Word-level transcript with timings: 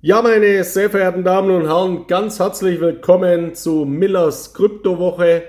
Ja, 0.00 0.22
meine 0.22 0.62
sehr 0.62 0.90
verehrten 0.90 1.24
Damen 1.24 1.50
und 1.50 1.66
Herren, 1.66 2.06
ganz 2.06 2.38
herzlich 2.38 2.80
willkommen 2.80 3.56
zu 3.56 3.84
Millers 3.84 4.54
Kryptowoche. 4.54 5.42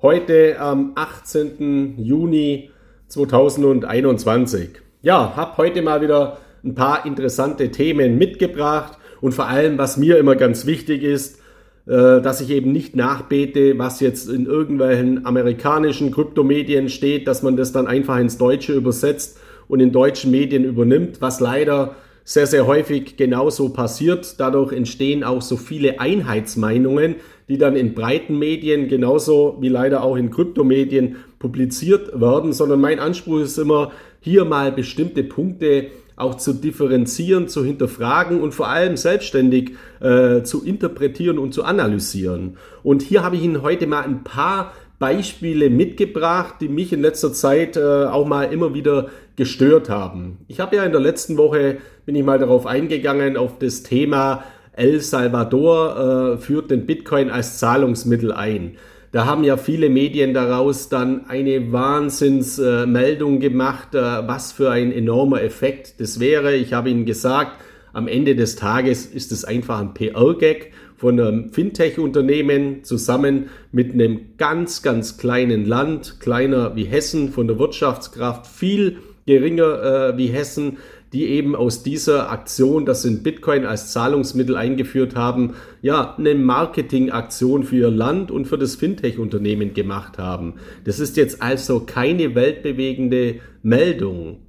Heute 0.00 0.60
am 0.60 0.92
18. 0.94 1.96
Juni 1.98 2.70
2021. 3.08 4.80
Ja, 5.02 5.34
habe 5.34 5.56
heute 5.56 5.82
mal 5.82 6.02
wieder 6.02 6.38
ein 6.64 6.76
paar 6.76 7.04
interessante 7.04 7.72
Themen 7.72 8.16
mitgebracht 8.16 8.96
und 9.20 9.32
vor 9.32 9.48
allem, 9.48 9.76
was 9.76 9.96
mir 9.96 10.18
immer 10.18 10.36
ganz 10.36 10.66
wichtig 10.66 11.02
ist, 11.02 11.40
äh, 11.86 12.20
dass 12.20 12.40
ich 12.40 12.50
eben 12.50 12.70
nicht 12.70 12.94
nachbete, 12.94 13.76
was 13.76 13.98
jetzt 13.98 14.28
in 14.28 14.46
irgendwelchen 14.46 15.26
amerikanischen 15.26 16.12
Kryptomedien 16.12 16.90
steht, 16.90 17.26
dass 17.26 17.42
man 17.42 17.56
das 17.56 17.72
dann 17.72 17.88
einfach 17.88 18.18
ins 18.18 18.38
Deutsche 18.38 18.72
übersetzt 18.72 19.40
und 19.66 19.80
in 19.80 19.90
deutschen 19.90 20.30
Medien 20.30 20.62
übernimmt, 20.62 21.20
was 21.20 21.40
leider 21.40 21.96
sehr, 22.26 22.48
sehr 22.48 22.66
häufig 22.66 23.16
genauso 23.16 23.68
passiert. 23.68 24.40
Dadurch 24.40 24.72
entstehen 24.72 25.22
auch 25.22 25.40
so 25.40 25.56
viele 25.56 26.00
Einheitsmeinungen, 26.00 27.14
die 27.48 27.56
dann 27.56 27.76
in 27.76 27.94
breiten 27.94 28.36
Medien 28.36 28.88
genauso 28.88 29.56
wie 29.60 29.68
leider 29.68 30.02
auch 30.02 30.16
in 30.16 30.32
Kryptomedien 30.32 31.16
publiziert 31.38 32.20
werden, 32.20 32.52
sondern 32.52 32.80
mein 32.80 32.98
Anspruch 32.98 33.40
ist 33.40 33.58
immer, 33.58 33.92
hier 34.20 34.44
mal 34.44 34.72
bestimmte 34.72 35.22
Punkte 35.22 35.86
auch 36.16 36.34
zu 36.34 36.52
differenzieren, 36.52 37.46
zu 37.46 37.64
hinterfragen 37.64 38.40
und 38.40 38.52
vor 38.52 38.68
allem 38.68 38.96
selbstständig 38.96 39.74
äh, 40.00 40.42
zu 40.42 40.64
interpretieren 40.64 41.38
und 41.38 41.54
zu 41.54 41.62
analysieren. 41.62 42.56
Und 42.82 43.02
hier 43.02 43.22
habe 43.22 43.36
ich 43.36 43.42
Ihnen 43.44 43.62
heute 43.62 43.86
mal 43.86 44.02
ein 44.02 44.24
paar 44.24 44.72
Beispiele 44.98 45.70
mitgebracht, 45.70 46.56
die 46.60 46.68
mich 46.68 46.92
in 46.92 47.02
letzter 47.02 47.32
Zeit 47.32 47.76
äh, 47.76 48.04
auch 48.04 48.26
mal 48.26 48.44
immer 48.44 48.74
wieder 48.74 49.08
gestört 49.36 49.90
haben. 49.90 50.38
Ich 50.48 50.60
habe 50.60 50.76
ja 50.76 50.84
in 50.84 50.92
der 50.92 51.00
letzten 51.00 51.36
Woche, 51.36 51.78
bin 52.06 52.16
ich 52.16 52.24
mal 52.24 52.38
darauf 52.38 52.66
eingegangen, 52.66 53.36
auf 53.36 53.58
das 53.58 53.82
Thema 53.82 54.44
El 54.72 55.00
Salvador 55.00 56.36
äh, 56.36 56.38
führt 56.38 56.70
den 56.70 56.86
Bitcoin 56.86 57.30
als 57.30 57.58
Zahlungsmittel 57.58 58.32
ein. 58.32 58.76
Da 59.12 59.24
haben 59.24 59.44
ja 59.44 59.56
viele 59.56 59.88
Medien 59.88 60.34
daraus 60.34 60.88
dann 60.88 61.26
eine 61.28 61.72
Wahnsinnsmeldung 61.72 63.36
äh, 63.36 63.38
gemacht, 63.38 63.88
was 63.92 64.52
für 64.52 64.70
ein 64.70 64.92
enormer 64.92 65.42
Effekt 65.42 66.00
das 66.00 66.20
wäre. 66.20 66.54
Ich 66.54 66.72
habe 66.72 66.90
Ihnen 66.90 67.06
gesagt, 67.06 67.52
am 67.92 68.08
Ende 68.08 68.36
des 68.36 68.56
Tages 68.56 69.06
ist 69.06 69.32
es 69.32 69.44
einfach 69.44 69.80
ein 69.80 69.94
PR-Gag 69.94 70.72
von 70.96 71.20
einem 71.20 71.50
Fintech-Unternehmen 71.52 72.84
zusammen 72.84 73.50
mit 73.72 73.92
einem 73.92 74.36
ganz, 74.38 74.82
ganz 74.82 75.18
kleinen 75.18 75.66
Land, 75.66 76.20
kleiner 76.20 76.74
wie 76.76 76.84
Hessen, 76.84 77.30
von 77.30 77.46
der 77.46 77.58
Wirtschaftskraft 77.58 78.46
viel 78.46 78.98
geringer 79.26 80.12
äh, 80.12 80.16
wie 80.16 80.28
Hessen, 80.28 80.78
die 81.12 81.26
eben 81.26 81.54
aus 81.54 81.82
dieser 81.82 82.30
Aktion, 82.30 82.84
das 82.84 83.02
sind 83.02 83.22
Bitcoin 83.22 83.64
als 83.64 83.92
Zahlungsmittel 83.92 84.56
eingeführt 84.56 85.14
haben, 85.14 85.54
ja, 85.80 86.14
eine 86.18 86.34
Marketingaktion 86.34 87.62
für 87.62 87.76
ihr 87.76 87.90
Land 87.90 88.30
und 88.30 88.46
für 88.46 88.58
das 88.58 88.76
Fintech-Unternehmen 88.76 89.72
gemacht 89.72 90.18
haben. 90.18 90.54
Das 90.84 90.98
ist 90.98 91.16
jetzt 91.16 91.42
also 91.42 91.80
keine 91.80 92.34
weltbewegende 92.34 93.36
Meldung. 93.62 94.40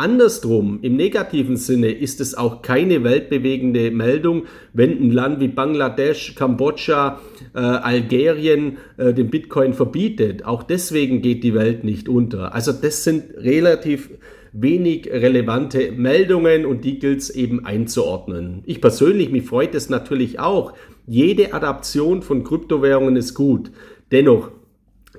Andersrum, 0.00 0.78
im 0.82 0.94
negativen 0.94 1.56
Sinne 1.56 1.90
ist 1.90 2.20
es 2.20 2.36
auch 2.36 2.62
keine 2.62 3.02
weltbewegende 3.02 3.90
Meldung, 3.90 4.44
wenn 4.72 4.92
ein 4.92 5.10
Land 5.10 5.40
wie 5.40 5.48
Bangladesch, 5.48 6.36
Kambodscha, 6.36 7.20
äh, 7.52 7.58
Algerien 7.58 8.76
äh, 8.96 9.12
den 9.12 9.28
Bitcoin 9.28 9.74
verbietet. 9.74 10.44
Auch 10.44 10.62
deswegen 10.62 11.20
geht 11.20 11.42
die 11.42 11.52
Welt 11.52 11.82
nicht 11.82 12.08
unter. 12.08 12.54
Also 12.54 12.70
das 12.70 13.02
sind 13.02 13.24
relativ 13.38 14.10
wenig 14.52 15.10
relevante 15.10 15.90
Meldungen 15.90 16.64
und 16.64 16.84
die 16.84 17.00
gilt 17.00 17.18
es 17.18 17.30
eben 17.30 17.66
einzuordnen. 17.66 18.62
Ich 18.66 18.80
persönlich, 18.80 19.30
mich 19.30 19.46
freut 19.46 19.74
es 19.74 19.90
natürlich 19.90 20.38
auch. 20.38 20.74
Jede 21.08 21.52
Adaption 21.54 22.22
von 22.22 22.44
Kryptowährungen 22.44 23.16
ist 23.16 23.34
gut. 23.34 23.72
Dennoch, 24.12 24.52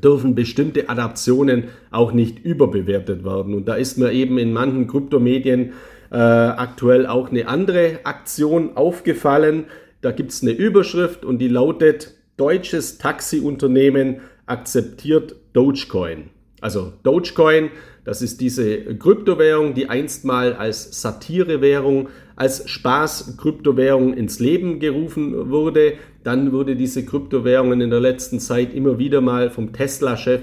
dürfen 0.03 0.35
bestimmte 0.35 0.89
Adaptionen 0.89 1.65
auch 1.91 2.11
nicht 2.11 2.39
überbewertet 2.39 3.23
werden. 3.23 3.53
Und 3.53 3.67
da 3.67 3.75
ist 3.75 3.97
mir 3.97 4.11
eben 4.11 4.37
in 4.37 4.53
manchen 4.53 4.87
Kryptomedien 4.87 5.73
äh, 6.11 6.15
aktuell 6.15 7.05
auch 7.05 7.29
eine 7.29 7.47
andere 7.47 7.99
Aktion 8.03 8.75
aufgefallen. 8.75 9.65
Da 10.01 10.11
gibt 10.11 10.31
es 10.31 10.41
eine 10.41 10.51
Überschrift 10.51 11.25
und 11.25 11.39
die 11.39 11.47
lautet, 11.47 12.15
deutsches 12.37 12.97
Taxiunternehmen 12.97 14.21
akzeptiert 14.45 15.35
Dogecoin. 15.53 16.29
Also 16.61 16.93
Dogecoin, 17.03 17.69
das 18.05 18.21
ist 18.21 18.41
diese 18.41 18.95
Kryptowährung, 18.95 19.73
die 19.73 19.89
einstmal 19.89 20.53
als 20.53 21.01
Satirewährung, 21.01 22.09
als 22.35 22.67
Spaß-Kryptowährung 22.69 24.13
ins 24.13 24.39
Leben 24.39 24.79
gerufen 24.79 25.51
wurde. 25.51 25.93
Dann 26.23 26.51
wurde 26.51 26.75
diese 26.75 27.05
Kryptowährung 27.05 27.81
in 27.81 27.89
der 27.89 27.99
letzten 27.99 28.39
Zeit 28.39 28.73
immer 28.73 28.99
wieder 28.99 29.21
mal 29.21 29.49
vom 29.49 29.71
Tesla-Chef 29.71 30.41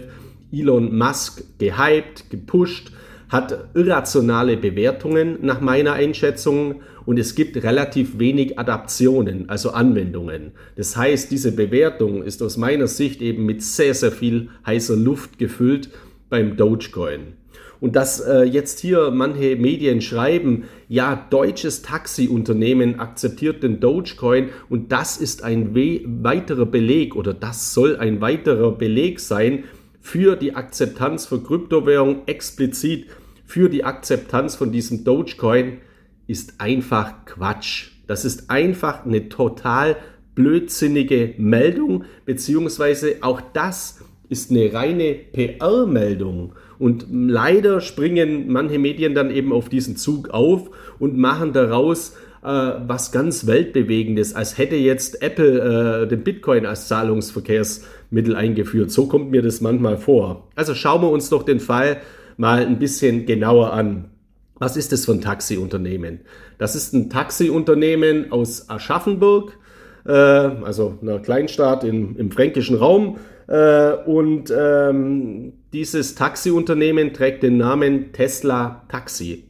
Elon 0.53 0.97
Musk 0.97 1.43
gehypt, 1.59 2.31
gepusht, 2.31 2.93
hat 3.29 3.69
irrationale 3.75 4.57
Bewertungen 4.57 5.39
nach 5.43 5.61
meiner 5.61 5.95
Einschätzung 5.95 6.83
und 7.05 7.19
es 7.19 7.35
gibt 7.35 7.57
relativ 7.63 8.19
wenig 8.19 8.59
Adaptionen, 8.59 9.49
also 9.49 9.71
Anwendungen. 9.71 10.53
Das 10.77 10.97
heißt, 10.97 11.31
diese 11.31 11.53
Bewertung 11.53 12.23
ist 12.23 12.43
aus 12.43 12.57
meiner 12.57 12.87
Sicht 12.87 13.21
eben 13.23 13.45
mit 13.45 13.63
sehr, 13.63 13.95
sehr 13.95 14.13
viel 14.13 14.49
heißer 14.65 14.97
Luft 14.97 15.39
gefüllt 15.39 15.91
beim 16.29 16.57
Dogecoin. 16.57 17.35
Und 17.81 17.97
dass 17.97 18.21
äh, 18.21 18.43
jetzt 18.43 18.81
hier 18.81 19.11
manche 19.11 19.57
Medien 19.57 20.01
schreiben, 20.01 20.65
ja, 20.89 21.27
deutsches 21.31 21.83
Taxiunternehmen 21.83 23.01
akzeptiert 23.01 23.63
den 23.63 23.81
Dogecoin 23.81 24.51
und 24.69 24.93
das 24.93 25.17
ist 25.17 25.43
ein 25.43 25.75
we 25.75 26.01
weiterer 26.07 26.67
Beleg 26.67 27.17
oder 27.17 27.35
das 27.35 27.75
soll 27.75 27.97
ein 27.97 28.21
weiterer 28.21 28.73
Beleg 28.73 29.21
sein 29.21 29.65
für 30.01 30.37
die 30.37 30.55
Akzeptanz 30.55 31.27
von 31.27 31.43
Kryptowährung, 31.43 32.23
explizit 32.27 33.07
für 33.45 33.69
die 33.69 33.85
Akzeptanz 33.85 34.55
von 34.55 34.71
diesem 34.71 35.05
Dogecoin, 35.05 35.79
ist 36.27 36.61
einfach 36.61 37.25
Quatsch. 37.25 37.91
Das 38.07 38.25
ist 38.25 38.51
einfach 38.51 39.05
eine 39.05 39.29
total 39.29 39.97
blödsinnige 40.35 41.35
Meldung, 41.39 42.05
beziehungsweise 42.25 43.17
auch 43.23 43.41
das 43.53 44.01
ist 44.29 44.51
eine 44.51 44.73
reine 44.73 45.15
PR-Meldung. 45.15 46.53
Und 46.79 47.07
leider 47.11 47.81
springen 47.81 48.49
manche 48.49 48.79
Medien 48.79 49.15
dann 49.15 49.31
eben 49.31 49.53
auf 49.53 49.69
diesen 49.69 49.97
Zug 49.97 50.31
auf 50.31 50.71
und 50.99 51.17
machen 51.17 51.53
daraus 51.53 52.17
äh, 52.43 52.49
was 52.87 53.13
ganz 53.13 53.47
Weltbewegendes, 53.47 54.35
als 54.35 54.57
hätte 54.57 54.77
jetzt 54.77 55.23
Apple 55.23 56.05
äh, 56.05 56.07
den 56.07 56.23
Bitcoin 56.23 56.65
als 56.65 56.87
Zahlungsverkehrsmittel 56.89 58.37
eingeführt. 58.37 58.91
So 58.91 59.07
kommt 59.07 59.31
mir 59.31 59.43
das 59.43 59.61
manchmal 59.61 59.97
vor. 59.97 60.49
Also 60.55 60.75
schauen 60.75 61.03
wir 61.03 61.11
uns 61.11 61.29
doch 61.29 61.43
den 61.43 61.61
Fall 61.61 61.99
mal 62.37 62.65
ein 62.65 62.79
bisschen 62.79 63.27
genauer 63.27 63.73
an. 63.73 64.11
Was 64.59 64.77
ist 64.77 64.93
das 64.93 65.05
für 65.05 65.13
ein 65.13 65.21
Taxiunternehmen? 65.21 66.21
Das 66.59 66.75
ist 66.77 66.95
ein 66.95 67.11
Taxiunternehmen 67.11 68.33
aus 68.33 68.71
Aschaffenburg, 68.71 69.59
äh, 70.07 70.13
also 70.13 70.99
einer 71.03 71.19
Kleinstadt 71.19 71.85
im, 71.85 72.17
im 72.17 72.31
fränkischen 72.31 72.77
Raum. 72.77 73.19
Äh, 73.49 73.93
und 74.07 74.53
ähm, 74.57 75.53
dieses 75.73 76.15
Taxiunternehmen 76.15 77.13
trägt 77.13 77.43
den 77.43 77.59
Namen 77.59 78.13
Tesla 78.13 78.83
Taxi. 78.89 79.45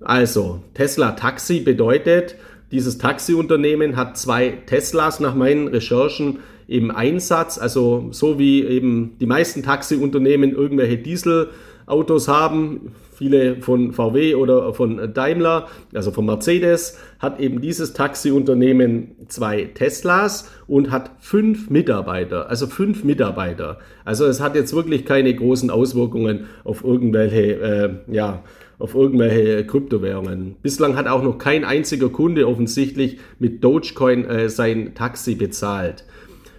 Also, 0.00 0.62
Tesla 0.74 1.12
Taxi 1.12 1.60
bedeutet, 1.60 2.36
dieses 2.70 2.98
Taxiunternehmen 2.98 3.96
hat 3.96 4.16
zwei 4.16 4.50
Teslas 4.66 5.20
nach 5.20 5.34
meinen 5.34 5.68
Recherchen 5.68 6.38
im 6.66 6.90
Einsatz, 6.90 7.58
also 7.58 8.08
so 8.12 8.38
wie 8.38 8.64
eben 8.64 9.16
die 9.20 9.26
meisten 9.26 9.62
Taxiunternehmen 9.62 10.52
irgendwelche 10.52 10.98
Dieselautos 11.86 12.28
haben, 12.28 12.92
viele 13.14 13.56
von 13.60 13.92
VW 13.92 14.34
oder 14.34 14.72
von 14.74 15.12
Daimler, 15.12 15.68
also 15.94 16.10
von 16.10 16.26
Mercedes, 16.26 16.98
hat 17.18 17.40
eben 17.40 17.60
dieses 17.60 17.92
Taxiunternehmen 17.92 19.16
zwei 19.28 19.64
Teslas 19.74 20.50
und 20.66 20.90
hat 20.90 21.10
fünf 21.20 21.70
Mitarbeiter, 21.70 22.48
also 22.48 22.66
fünf 22.66 23.04
Mitarbeiter. 23.04 23.78
Also 24.04 24.26
es 24.26 24.40
hat 24.40 24.54
jetzt 24.54 24.74
wirklich 24.74 25.04
keine 25.04 25.34
großen 25.34 25.70
Auswirkungen 25.70 26.46
auf 26.64 26.84
irgendwelche, 26.84 27.60
äh, 27.60 27.90
ja, 28.12 28.42
auf 28.78 28.94
irgendwelche 28.94 29.64
Kryptowährungen. 29.64 30.56
Bislang 30.60 30.96
hat 30.96 31.06
auch 31.06 31.22
noch 31.22 31.38
kein 31.38 31.64
einziger 31.64 32.08
Kunde 32.08 32.48
offensichtlich 32.48 33.18
mit 33.38 33.62
Dogecoin 33.62 34.24
äh, 34.24 34.48
sein 34.48 34.94
Taxi 34.94 35.36
bezahlt. 35.36 36.04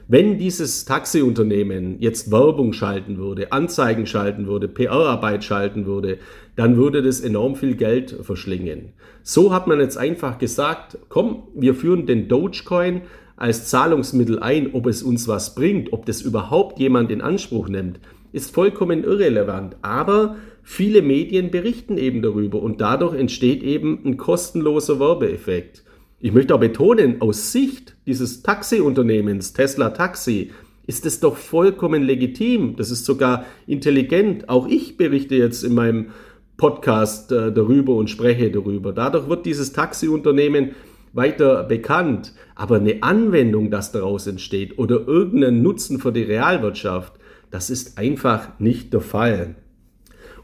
Wenn 0.08 0.38
dieses 0.38 0.84
Taxiunternehmen 0.84 1.98
jetzt 2.00 2.30
Werbung 2.30 2.74
schalten 2.74 3.18
würde, 3.18 3.54
Anzeigen 3.54 4.06
schalten 4.06 4.48
würde, 4.48 4.68
PR-Arbeit 4.68 5.46
schalten 5.46 5.86
würde, 5.86 6.18
dann 6.58 6.76
würde 6.76 7.02
das 7.02 7.22
enorm 7.22 7.56
viel 7.56 7.76
Geld 7.76 8.18
verschlingen. 8.22 8.90
So 9.24 9.54
hat 9.54 9.66
man 9.68 9.80
jetzt 9.80 9.98
einfach 9.98 10.40
gesagt, 10.40 10.98
komm, 11.08 11.44
wir 11.56 11.74
führen 11.74 12.06
den 12.06 12.28
Dogecoin 12.28 13.04
als 13.38 13.70
Zahlungsmittel 13.70 14.40
ein, 14.40 14.74
ob 14.74 14.88
es 14.88 15.04
uns 15.04 15.28
was 15.30 15.56
bringt, 15.56 15.94
ob 15.94 16.06
das 16.06 16.22
überhaupt 16.22 16.80
jemand 16.80 17.10
in 17.10 17.22
Anspruch 17.22 17.70
nimmt, 17.70 18.00
ist 18.34 18.54
vollkommen 18.54 19.06
irrelevant. 19.06 19.78
Aber 19.82 20.36
viele 20.64 21.02
Medien 21.02 21.50
berichten 21.50 21.98
eben 21.98 22.22
darüber 22.22 22.62
und 22.62 22.82
dadurch 22.82 23.16
entsteht 23.16 23.64
eben 23.64 24.02
ein 24.06 24.18
kostenloser 24.18 25.00
Werbeeffekt. 25.00 25.84
Ich 26.24 26.32
möchte 26.32 26.56
auch 26.56 26.60
betonen, 26.62 27.20
aus 27.20 27.52
Sicht 27.52 27.98
dieses 28.06 28.44
Taxiunternehmens, 28.44 29.52
Tesla 29.52 29.90
Taxi, 29.90 30.52
ist 30.88 31.06
es 31.06 31.20
doch 31.20 31.36
vollkommen 31.36 32.02
legitim. 32.02 32.78
Das 32.78 32.92
ist 32.92 33.04
sogar 33.04 33.46
intelligent. 33.68 34.48
Auch 34.48 34.70
ich 34.70 34.96
berichte 34.96 35.36
jetzt 35.36 35.66
in 35.66 35.74
meinem 35.74 36.12
Podcast 36.56 37.34
äh, 37.34 37.52
darüber 37.52 37.96
und 37.96 38.10
spreche 38.10 38.50
darüber. 38.50 38.94
Dadurch 38.94 39.28
wird 39.28 39.46
dieses 39.46 39.74
Taxiunternehmen 39.74 40.76
weiter 41.12 41.66
bekannt. 41.66 42.32
Aber 42.56 42.78
eine 42.78 43.04
Anwendung, 43.04 43.70
das 43.70 43.92
daraus 43.92 44.26
entsteht 44.26 44.80
oder 44.80 45.06
irgendein 45.06 45.62
Nutzen 45.62 46.00
für 46.00 46.14
die 46.14 46.24
Realwirtschaft, 46.24 47.16
das 47.52 47.70
ist 47.70 47.98
einfach 47.98 48.58
nicht 48.60 48.94
der 48.94 49.02
Fall. 49.02 49.56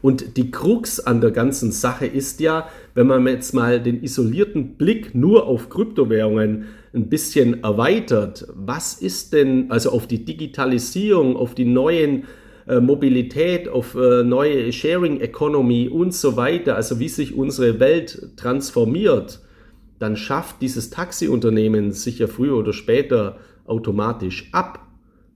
Und 0.02 0.36
die 0.36 0.50
Krux 0.50 1.00
an 1.00 1.20
der 1.20 1.30
ganzen 1.30 1.72
Sache 1.72 2.06
ist 2.06 2.40
ja, 2.40 2.68
wenn 2.94 3.06
man 3.06 3.26
jetzt 3.26 3.52
mal 3.52 3.82
den 3.82 4.02
isolierten 4.02 4.76
Blick 4.76 5.14
nur 5.14 5.46
auf 5.46 5.68
Kryptowährungen 5.68 6.66
ein 6.94 7.08
bisschen 7.08 7.62
erweitert, 7.62 8.46
was 8.54 8.94
ist 8.94 9.32
denn, 9.32 9.70
also 9.70 9.90
auf 9.90 10.06
die 10.06 10.24
Digitalisierung, 10.24 11.36
auf 11.36 11.54
die 11.54 11.66
neuen 11.66 12.24
äh, 12.66 12.80
Mobilität, 12.80 13.68
auf 13.68 13.94
äh, 13.94 14.22
neue 14.24 14.72
Sharing 14.72 15.20
Economy 15.20 15.88
und 15.88 16.14
so 16.14 16.36
weiter, 16.36 16.76
also 16.76 16.98
wie 16.98 17.08
sich 17.08 17.36
unsere 17.36 17.78
Welt 17.78 18.30
transformiert, 18.36 19.40
dann 19.98 20.16
schafft 20.16 20.62
dieses 20.62 20.88
Taxiunternehmen 20.90 21.92
sicher 21.92 22.26
früher 22.26 22.56
oder 22.56 22.72
später 22.72 23.36
automatisch 23.66 24.48
ab. 24.52 24.86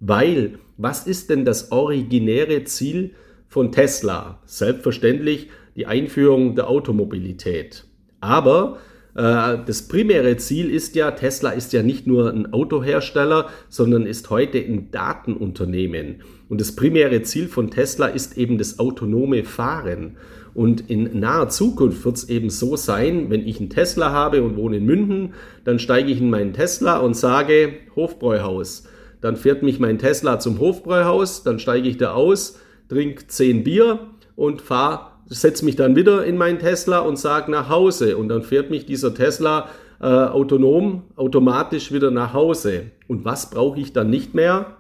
Weil, 0.01 0.59
was 0.77 1.07
ist 1.07 1.31
denn 1.31 1.45
das 1.45 1.71
originäre 1.71 2.65
Ziel 2.65 3.13
von 3.55 3.71
Tesla. 3.71 4.41
Selbstverständlich 4.47 5.49
die 5.77 5.87
Einführung 5.87 6.57
der 6.57 6.69
Automobilität. 6.69 7.85
Aber 8.21 8.79
äh, 9.15 9.59
das 9.65 9.87
primäre 9.87 10.37
Ziel 10.39 10.69
ist 10.69 10.97
ja, 10.97 11.13
Tesla 11.13 11.51
ist 11.51 11.73
ja 11.73 11.85
nicht 11.85 12.05
nur 12.05 12.33
ein 12.33 12.53
Autohersteller, 12.53 13.49
sondern 13.69 14.07
ist 14.07 14.29
heute 14.29 14.59
ein 14.59 14.91
Datenunternehmen. 14.91 16.17
Und 16.49 16.61
das 16.61 16.75
primäre 16.75 17.23
Ziel 17.23 17.47
von 17.47 17.71
Tesla 17.71 18.07
ist 18.07 18.37
eben 18.37 18.59
das 18.59 18.81
autonome 18.81 19.45
Fahren. 19.45 20.17
Und 20.53 20.91
in 20.91 21.21
naher 21.21 21.49
Zukunft 21.49 22.05
wird 22.05 22.17
es 22.17 22.29
eben 22.29 22.51
so 22.51 22.75
sein, 22.75 23.31
wenn 23.31 23.47
ich 23.47 23.61
einen 23.61 23.71
Tesla 23.71 24.11
habe 24.11 24.43
und 24.43 24.57
wohne 24.57 24.79
in 24.79 24.85
München, 24.85 25.35
dann 25.63 25.79
steige 25.79 26.11
ich 26.11 26.21
in 26.21 26.29
meinen 26.29 26.55
Tesla 26.55 26.97
und 26.97 27.15
sage 27.15 27.75
Hofbräuhaus. 27.95 28.89
Dann 29.21 29.37
fährt 29.37 29.63
mich 29.63 29.79
mein 29.79 30.01
Tesla 30.01 30.41
zum 30.41 30.59
Hofbräuhaus, 30.59 31.45
dann 31.45 31.61
steige 31.61 31.89
ich 31.89 31.99
da 31.99 32.15
aus, 32.15 32.59
trinke 32.89 33.27
10 33.27 33.65
Bier 33.65 34.01
und 34.37 34.63
fahre, 34.63 35.13
setze 35.27 35.65
mich 35.65 35.77
dann 35.77 35.97
wieder 35.97 36.25
in 36.25 36.37
meinen 36.37 36.59
Tesla 36.59 37.01
und 37.01 37.19
sage 37.19 37.51
nach 37.51 37.69
Hause. 37.69 38.17
Und 38.17 38.29
dann 38.29 38.43
fährt 38.43 38.71
mich 38.71 38.87
dieser 38.87 39.15
Tesla 39.15 39.69
äh, 40.01 40.07
autonom, 40.07 41.03
automatisch 41.17 41.93
wieder 41.93 42.11
nach 42.11 42.35
Hause. 42.35 42.91
Und 43.09 43.25
was 43.25 43.51
brauche 43.51 43.81
ich 43.81 43.93
dann 43.93 44.11
nicht 44.11 44.35
mehr? 44.35 44.77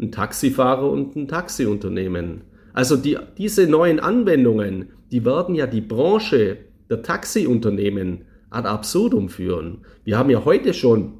Ein 0.00 0.12
Taxifahrer 0.12 0.90
und 0.90 1.14
ein 1.16 1.28
Taxiunternehmen. 1.28 2.42
Also 2.72 2.96
die, 2.96 3.18
diese 3.36 3.66
neuen 3.66 4.00
Anwendungen, 4.00 4.90
die 5.10 5.24
werden 5.24 5.54
ja 5.54 5.66
die 5.66 5.82
Branche 5.82 6.58
der 6.88 7.02
Taxiunternehmen 7.02 8.24
ad 8.50 8.68
absurdum 8.68 9.28
führen. 9.28 9.78
Wir 10.04 10.18
haben 10.18 10.30
ja 10.30 10.44
heute 10.44 10.74
schon 10.74 11.14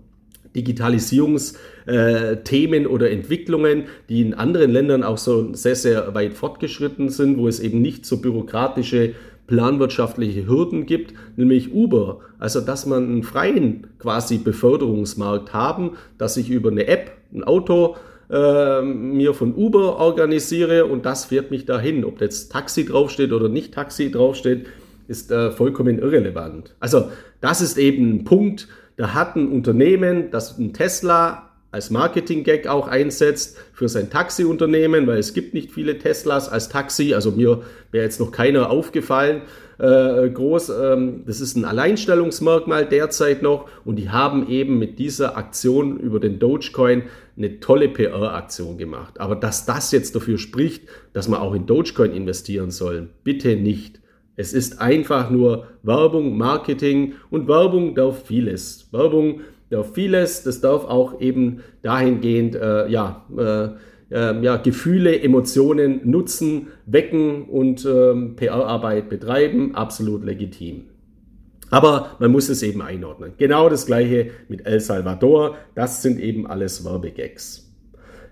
Digitalisierungsthemen 0.54 2.84
äh, 2.84 2.86
oder 2.86 3.10
Entwicklungen, 3.10 3.84
die 4.08 4.20
in 4.20 4.34
anderen 4.34 4.70
Ländern 4.70 5.02
auch 5.02 5.18
so 5.18 5.54
sehr, 5.54 5.76
sehr 5.76 6.14
weit 6.14 6.34
fortgeschritten 6.34 7.08
sind, 7.08 7.38
wo 7.38 7.48
es 7.48 7.60
eben 7.60 7.80
nicht 7.80 8.06
so 8.06 8.20
bürokratische 8.20 9.14
planwirtschaftliche 9.46 10.46
Hürden 10.46 10.86
gibt, 10.86 11.14
nämlich 11.36 11.74
Uber. 11.74 12.20
Also, 12.38 12.60
dass 12.60 12.86
man 12.86 13.04
einen 13.04 13.22
freien 13.22 13.88
quasi 13.98 14.38
Beförderungsmarkt 14.38 15.52
haben, 15.52 15.96
dass 16.16 16.36
ich 16.36 16.48
über 16.48 16.70
eine 16.70 16.86
App 16.86 17.12
ein 17.34 17.44
Auto 17.44 17.96
äh, 18.30 18.82
mir 18.82 19.34
von 19.34 19.54
Uber 19.54 19.98
organisiere 19.98 20.86
und 20.86 21.04
das 21.04 21.26
fährt 21.26 21.50
mich 21.50 21.66
dahin. 21.66 22.04
Ob 22.04 22.20
jetzt 22.20 22.52
Taxi 22.52 22.86
draufsteht 22.86 23.32
oder 23.32 23.48
nicht 23.48 23.74
Taxi 23.74 24.10
draufsteht, 24.10 24.66
ist 25.08 25.30
äh, 25.30 25.50
vollkommen 25.50 25.98
irrelevant. 25.98 26.74
Also, 26.80 27.10
das 27.40 27.60
ist 27.60 27.76
eben 27.76 28.10
ein 28.10 28.24
Punkt, 28.24 28.68
da 29.02 29.14
hat 29.14 29.34
ein 29.34 29.48
Unternehmen, 29.50 30.30
das 30.30 30.56
ein 30.58 30.72
Tesla 30.74 31.50
als 31.72 31.90
Marketing-Gag 31.90 32.68
auch 32.68 32.86
einsetzt 32.86 33.58
für 33.72 33.88
sein 33.88 34.10
Taxiunternehmen, 34.10 35.08
weil 35.08 35.18
es 35.18 35.34
gibt 35.34 35.54
nicht 35.54 35.72
viele 35.72 35.98
Teslas 35.98 36.48
als 36.48 36.68
Taxi. 36.68 37.12
Also 37.12 37.32
mir 37.32 37.62
wäre 37.90 38.04
jetzt 38.04 38.20
noch 38.20 38.30
keiner 38.30 38.70
aufgefallen. 38.70 39.42
Äh, 39.80 40.30
groß, 40.30 40.70
ähm, 40.80 41.24
das 41.26 41.40
ist 41.40 41.56
ein 41.56 41.64
Alleinstellungsmerkmal 41.64 42.86
derzeit 42.86 43.42
noch 43.42 43.68
und 43.84 43.96
die 43.96 44.10
haben 44.10 44.48
eben 44.48 44.78
mit 44.78 45.00
dieser 45.00 45.36
Aktion 45.36 45.98
über 45.98 46.20
den 46.20 46.38
Dogecoin 46.38 47.02
eine 47.36 47.58
tolle 47.58 47.88
PR-Aktion 47.88 48.78
gemacht. 48.78 49.18
Aber 49.18 49.34
dass 49.34 49.66
das 49.66 49.90
jetzt 49.90 50.14
dafür 50.14 50.38
spricht, 50.38 50.84
dass 51.12 51.26
man 51.26 51.40
auch 51.40 51.54
in 51.54 51.66
Dogecoin 51.66 52.12
investieren 52.12 52.70
soll, 52.70 53.08
bitte 53.24 53.56
nicht. 53.56 54.01
Es 54.36 54.54
ist 54.54 54.80
einfach 54.80 55.30
nur 55.30 55.66
Werbung, 55.82 56.38
Marketing 56.38 57.14
und 57.30 57.48
Werbung 57.48 57.94
darf 57.94 58.24
vieles. 58.24 58.88
Werbung 58.90 59.40
darf 59.68 59.92
vieles, 59.92 60.42
das 60.42 60.60
darf 60.60 60.84
auch 60.84 61.20
eben 61.20 61.60
dahingehend 61.82 62.54
äh, 62.54 62.88
ja, 62.88 63.24
äh, 63.36 63.68
äh, 64.14 64.42
ja, 64.42 64.56
Gefühle, 64.56 65.20
Emotionen 65.20 66.00
nutzen, 66.04 66.68
wecken 66.86 67.44
und 67.44 67.84
ähm, 67.84 68.36
PR-Arbeit 68.36 69.08
betreiben, 69.08 69.74
absolut 69.74 70.24
legitim. 70.24 70.86
Aber 71.70 72.16
man 72.18 72.30
muss 72.30 72.50
es 72.50 72.62
eben 72.62 72.82
einordnen. 72.82 73.32
Genau 73.38 73.70
das 73.70 73.86
gleiche 73.86 74.30
mit 74.48 74.66
El 74.66 74.80
Salvador, 74.80 75.56
das 75.74 76.02
sind 76.02 76.20
eben 76.20 76.46
alles 76.46 76.84
Werbegags. 76.84 77.70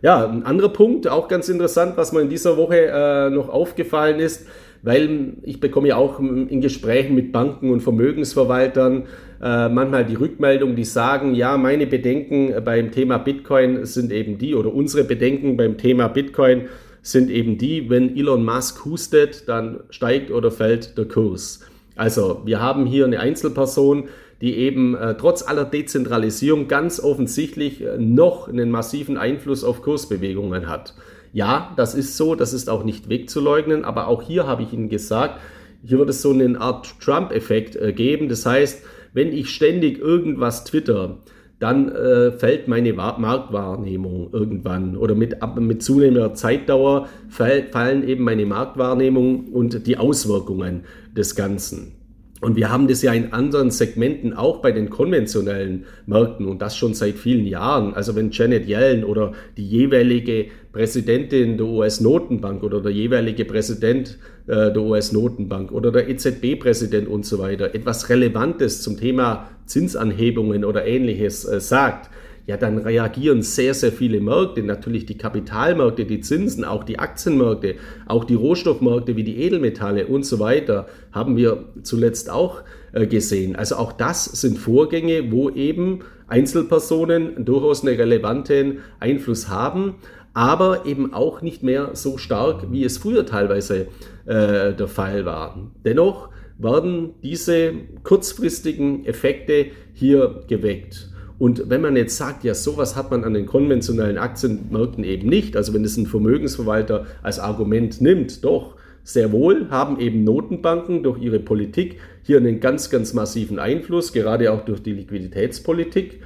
Ja, 0.03 0.27
ein 0.27 0.45
anderer 0.45 0.71
Punkt, 0.71 1.09
auch 1.09 1.29
ganz 1.29 1.49
interessant, 1.49 1.97
was 1.97 2.13
mir 2.13 2.21
in 2.21 2.29
dieser 2.31 2.57
Woche 2.57 2.87
äh, 2.87 3.31
noch 3.31 3.49
aufgefallen 3.49 4.19
ist, 4.19 4.47
weil 4.83 5.35
ich 5.43 5.61
bekomme 5.61 5.89
ja 5.89 5.97
auch 5.97 6.19
in 6.21 6.61
Gesprächen 6.61 7.15
mit 7.15 7.33
Banken 7.33 7.71
und 7.71 7.81
Vermögensverwaltern 7.81 9.05
äh, 9.43 9.69
manchmal 9.69 10.05
die 10.05 10.15
Rückmeldung, 10.15 10.77
die 10.77 10.85
sagen, 10.85 11.35
ja, 11.35 11.57
meine 11.57 11.87
Bedenken 11.87 12.53
beim 12.65 12.91
Thema 12.91 13.19
Bitcoin 13.19 13.85
sind 13.87 14.13
eben 14.13 14.39
die 14.39 14.55
oder 14.55 14.73
unsere 14.73 15.05
Bedenken 15.05 15.57
beim 15.57 15.79
Thema 15.79 16.09
Bitcoin 16.09 16.69
sind 17.03 17.31
eben 17.31 17.57
die, 17.57 17.89
wenn 17.89 18.17
Elon 18.17 18.45
Musk 18.45 18.85
hustet, 18.85 19.49
dann 19.49 19.81
steigt 19.91 20.31
oder 20.31 20.51
fällt 20.51 20.99
der 20.99 21.07
Kurs. 21.07 21.61
Also 21.97 22.43
wir 22.45 22.61
haben 22.61 22.87
hier 22.87 23.05
eine 23.05 23.21
Einzelperson, 23.21 24.09
die 24.41 24.57
eben 24.57 24.95
äh, 24.95 25.17
trotz 25.17 25.43
aller 25.43 25.65
Dezentralisierung 25.65 26.69
ganz 26.69 27.01
offensichtlich 27.01 27.83
äh, 27.83 27.99
noch 27.99 28.49
einen 28.49 28.71
massiven 28.71 29.17
Einfluss 29.17 29.65
auf 29.65 29.83
Kursbewegungen 29.83 30.69
hat. 30.69 30.95
Ja, 31.33 31.73
das 31.77 31.95
ist 31.95 32.17
so, 32.17 32.35
das 32.35 32.53
ist 32.53 32.69
auch 32.69 32.85
nicht 32.85 33.09
wegzuleugnen, 33.09 33.85
aber 33.85 34.09
auch 34.09 34.23
hier 34.23 34.47
habe 34.47 34.63
ich 34.63 34.73
Ihnen 34.73 34.89
gesagt, 34.89 35.41
hier 35.85 35.99
wird 35.99 36.11
es 36.11 36.23
so 36.23 36.33
eine 36.33 36.61
Art 36.61 37.01
Trump-Effekt 37.01 37.77
äh, 37.77 37.93
geben. 37.93 38.29
Das 38.29 38.45
heißt, 38.45 38.83
wenn 39.13 39.33
ich 39.33 39.51
ständig 39.51 39.99
irgendwas 39.99 40.65
twitter, 40.65 41.19
dann 41.59 41.91
äh, 41.91 42.33
fällt 42.33 42.69
meine 42.69 42.93
Marktwahrnehmung 42.95 44.31
irgendwann 44.33 44.97
oder 44.97 45.15
mit, 45.15 45.37
mit 45.59 45.83
zunehmender 45.83 46.33
Zeitdauer 46.35 47.09
fall, 47.29 47.65
fallen 47.71 48.07
eben 48.09 48.25
meine 48.25 48.47
Marktwahrnehmung 48.47 49.49
und 49.49 49.87
die 49.87 49.99
Auswirkungen 49.99 50.85
des 51.15 51.37
Ganzen. 51.37 51.93
Und 52.41 52.57
wir 52.57 52.71
haben 52.71 52.89
das 52.89 53.03
ja 53.03 53.13
in 53.13 53.35
anderen 53.35 53.71
Segmenten 53.71 54.33
auch 54.33 54.63
bei 54.63 54.73
den 54.73 54.89
konventionellen 54.89 55.85
Märkten 56.07 56.47
und 56.47 56.63
das 56.63 56.75
schon 56.75 56.95
seit 56.95 57.17
vielen 57.17 57.47
Jahren. 57.47 57.93
Also 57.93 58.17
wenn 58.17 58.31
Janet 58.31 58.67
Yellen 58.67 59.05
oder 59.05 59.33
die 59.59 59.67
jeweilige 59.67 60.47
Präsidentin 60.73 61.57
der 61.57 61.67
US-Notenbank 61.67 62.63
oder 62.63 62.81
der 62.81 62.93
jeweilige 62.93 63.45
Präsident 63.45 64.19
äh, 64.47 64.73
der 64.73 64.81
US-Notenbank 64.81 65.73
oder 65.73 65.91
der 65.91 66.09
EZB-Präsident 66.09 67.09
und 67.09 67.27
so 67.27 67.39
weiter 67.39 67.75
etwas 67.75 68.09
Relevantes 68.09 68.83
zum 68.83 68.97
Thema 68.97 69.49
Zinsanhebungen 69.67 70.65
oder 70.65 70.87
ähnliches 70.87 71.45
äh, 71.45 71.61
sagt, 71.61 72.11
ja, 72.47 72.57
dann 72.57 72.79
reagieren 72.79 73.43
sehr, 73.43 73.75
sehr 73.75 73.93
viele 73.93 74.21
Märkte, 74.21 74.63
natürlich 74.63 75.07
die 75.07 75.17
Kapitalmärkte, 75.17 76.05
die 76.05 76.21
Zinsen, 76.21 76.65
auch 76.65 76.83
die 76.83 76.99
Aktienmärkte, 76.99 77.77
auch 78.07 78.25
die 78.25 78.35
Rohstoffmärkte 78.35 79.15
wie 79.15 79.25
die 79.25 79.37
Edelmetalle 79.37 80.07
und 80.07 80.25
so 80.25 80.41
weiter, 80.41 80.87
haben 81.13 81.37
wir 81.37 81.65
zuletzt 81.83 82.31
auch 82.31 82.63
äh, 82.93 83.07
gesehen. 83.07 83.55
Also 83.55 83.77
auch 83.77 83.93
das 83.93 84.25
sind 84.25 84.59
Vorgänge, 84.59 85.31
wo 85.31 85.51
eben 85.51 86.01
Einzelpersonen 86.27 87.45
durchaus 87.45 87.85
einen 87.85 87.97
relevanten 87.97 88.79
Einfluss 88.99 89.49
haben, 89.49 89.97
aber 90.35 90.87
eben 90.87 91.13
auch 91.13 91.43
nicht 91.43 91.63
mehr 91.63 91.91
so 91.95 92.19
stark, 92.19 92.71
wie 92.71 92.85
es 92.85 92.99
früher 92.99 93.27
teilweise 93.27 93.89
äh, 94.27 94.73
der 94.75 94.89
Fall 94.89 95.25
war. 95.25 95.71
Dennoch 95.85 96.29
werden 96.59 97.15
diese 97.23 97.73
kurzfristigen 98.03 99.07
Effekte 99.07 99.67
hier 99.95 100.43
geweckt. 100.47 101.09
Und 101.39 101.71
wenn 101.71 101.81
man 101.81 101.97
jetzt 101.97 102.19
sagt, 102.19 102.45
ja, 102.45 102.55
sowas 102.55 102.97
hat 102.97 103.11
man 103.11 103.25
an 103.25 103.33
den 103.33 103.47
konventionellen 103.47 104.19
Aktienmärkten 104.19 105.05
eben 105.05 105.29
nicht, 105.29 105.57
also 105.57 105.73
wenn 105.73 105.85
es 105.85 105.97
ein 105.97 106.07
Vermögensverwalter 106.07 107.07
als 107.23 107.39
Argument 107.39 108.01
nimmt, 108.03 108.45
doch, 108.45 108.77
Sehr 109.03 109.33
wohl 109.33 109.69
haben 109.71 109.99
eben 109.99 110.25
Notenbanken 110.25 111.03
durch 111.03 111.21
ihre 111.21 111.41
Politik 111.41 111.99
hier 112.23 112.37
einen 112.37 112.61
ganz, 112.61 112.91
ganz 112.91 113.15
massiven 113.15 113.59
Einfluss, 113.59 114.13
gerade 114.13 114.53
auch 114.53 114.65
durch 114.65 114.83
die 114.83 114.93
Liquiditätspolitik. 114.93 116.21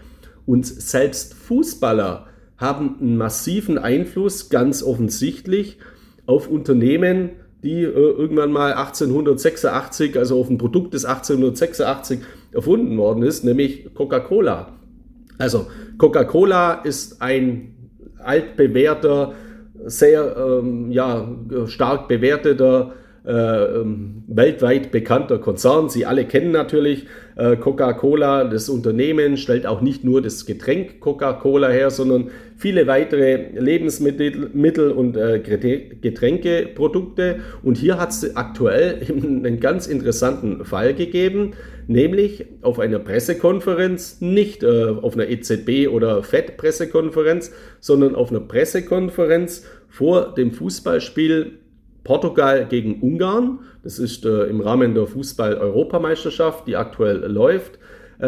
Und 0.45 0.67
selbst 0.67 1.35
Fußballer 1.35 2.27
haben 2.57 2.97
einen 3.01 3.17
massiven 3.17 3.79
Einfluss, 3.79 4.49
ganz 4.49 4.83
offensichtlich, 4.83 5.79
auf 6.27 6.49
Unternehmen, 6.49 7.31
die 7.63 7.83
äh, 7.83 7.89
irgendwann 7.89 8.53
mal 8.53 8.75
1886, 8.75 10.17
also 10.19 10.41
auf 10.41 10.51
ein 10.51 10.59
Produkt, 10.59 10.95
das 10.95 11.05
1886 11.05 12.21
erfunden 12.53 12.97
worden 12.97 13.23
ist, 13.23 13.45
nämlich 13.45 13.93
Coca-Cola. 13.95 14.73
Also 15.39 15.67
Coca-Cola 15.99 16.75
ist 16.75 17.21
ein 17.21 17.75
altbewährter, 18.19 19.35
sehr 19.87 20.37
ähm, 20.37 20.91
ja, 20.91 21.29
stark 21.67 22.09
bewerteter 22.09 22.95
äh, 23.27 23.33
ähm, 23.33 24.23
weltweit 24.27 24.93
bekannter 24.93 25.39
Konzern. 25.39 25.89
Sie 25.89 26.05
alle 26.05 26.27
kennen 26.27 26.53
natürlich 26.53 27.07
äh, 27.37 27.57
Coca-Cola. 27.57 28.45
Das 28.45 28.69
Unternehmen 28.69 29.39
stellt 29.39 29.67
auch 29.67 29.81
nicht 29.81 30.05
nur 30.05 30.21
das 30.21 30.45
Getränk 30.45 31.01
Coca-Cola 31.01 31.69
her, 31.69 31.91
sondern 31.91 32.31
viele 32.59 32.87
weitere 32.87 33.59
Lebensmittel 33.59 34.91
und 34.91 35.17
äh, 35.17 35.41
Getränkeprodukte. 35.41 37.37
Und 37.63 37.79
hier 37.79 37.99
hat 37.99 38.11
es 38.11 38.37
aktuell 38.37 39.01
einen 39.09 39.59
ganz 39.59 39.87
interessanten 39.87 40.67
Fall 40.67 40.93
gegeben, 40.93 41.53
nämlich 41.87 42.45
auf 42.61 42.79
einer 42.79 42.99
Pressekonferenz, 42.99 44.21
nicht 44.21 44.63
äh, 44.63 44.97
auf 45.01 45.15
einer 45.15 45.29
EZB 45.29 45.89
oder 45.91 46.23
FED-Pressekonferenz, 46.23 47.53
sondern 47.81 48.17
auf 48.17 48.31
einer 48.31 48.41
Pressekonferenz 48.41 49.65
vor 49.89 50.35
dem 50.35 50.53
Fußballspiel 50.53 51.61
Portugal 52.05 52.67
gegen 52.67 53.01
Ungarn. 53.01 53.61
Das 53.83 53.99
ist 53.99 54.25
äh, 54.25 54.45
im 54.45 54.61
Rahmen 54.61 54.95
der 54.95 55.07
Fußball-Europameisterschaft, 55.07 56.67
die 56.67 56.77
aktuell 56.77 57.25
läuft. 57.27 57.79
Äh, 58.19 58.27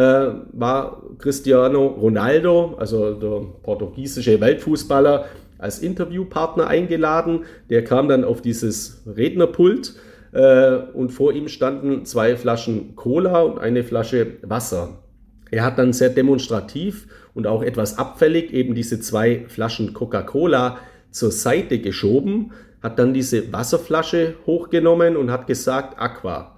war 0.53 1.03
Cristiano 1.19 1.87
Ronaldo, 1.87 2.75
also 2.79 3.15
der 3.15 3.43
portugiesische 3.63 4.41
Weltfußballer, 4.41 5.27
als 5.59 5.79
Interviewpartner 5.79 6.67
eingeladen. 6.67 7.45
Der 7.71 7.85
kam 7.85 8.09
dann 8.09 8.25
auf 8.25 8.43
dieses 8.43 9.03
Rednerpult 9.07 9.95
äh, 10.33 10.77
und 10.93 11.11
vor 11.11 11.33
ihm 11.33 11.49
standen 11.49 12.05
zwei 12.05 12.37
Flaschen 12.37 12.97
Cola 12.97 13.43
und 13.43 13.59
eine 13.59 13.85
Flasche 13.85 14.39
Wasser. 14.43 15.03
Er 15.51 15.65
hat 15.65 15.79
dann 15.79 15.93
sehr 15.93 16.11
demonstrativ 16.11 17.07
und 17.33 17.47
auch 17.47 17.63
etwas 17.63 17.99
abfällig 17.99 18.53
eben 18.53 18.75
diese 18.75 19.01
zwei 19.01 19.45
Flaschen 19.49 19.93
Coca-Cola 19.93 20.79
zur 21.11 21.31
Seite 21.31 21.81
geschoben, 21.81 22.53
hat 22.83 22.99
dann 22.99 23.15
diese 23.15 23.53
Wasserflasche 23.53 24.35
hochgenommen 24.47 25.17
und 25.17 25.31
hat 25.31 25.47
gesagt, 25.47 25.99
Aqua. 25.99 26.57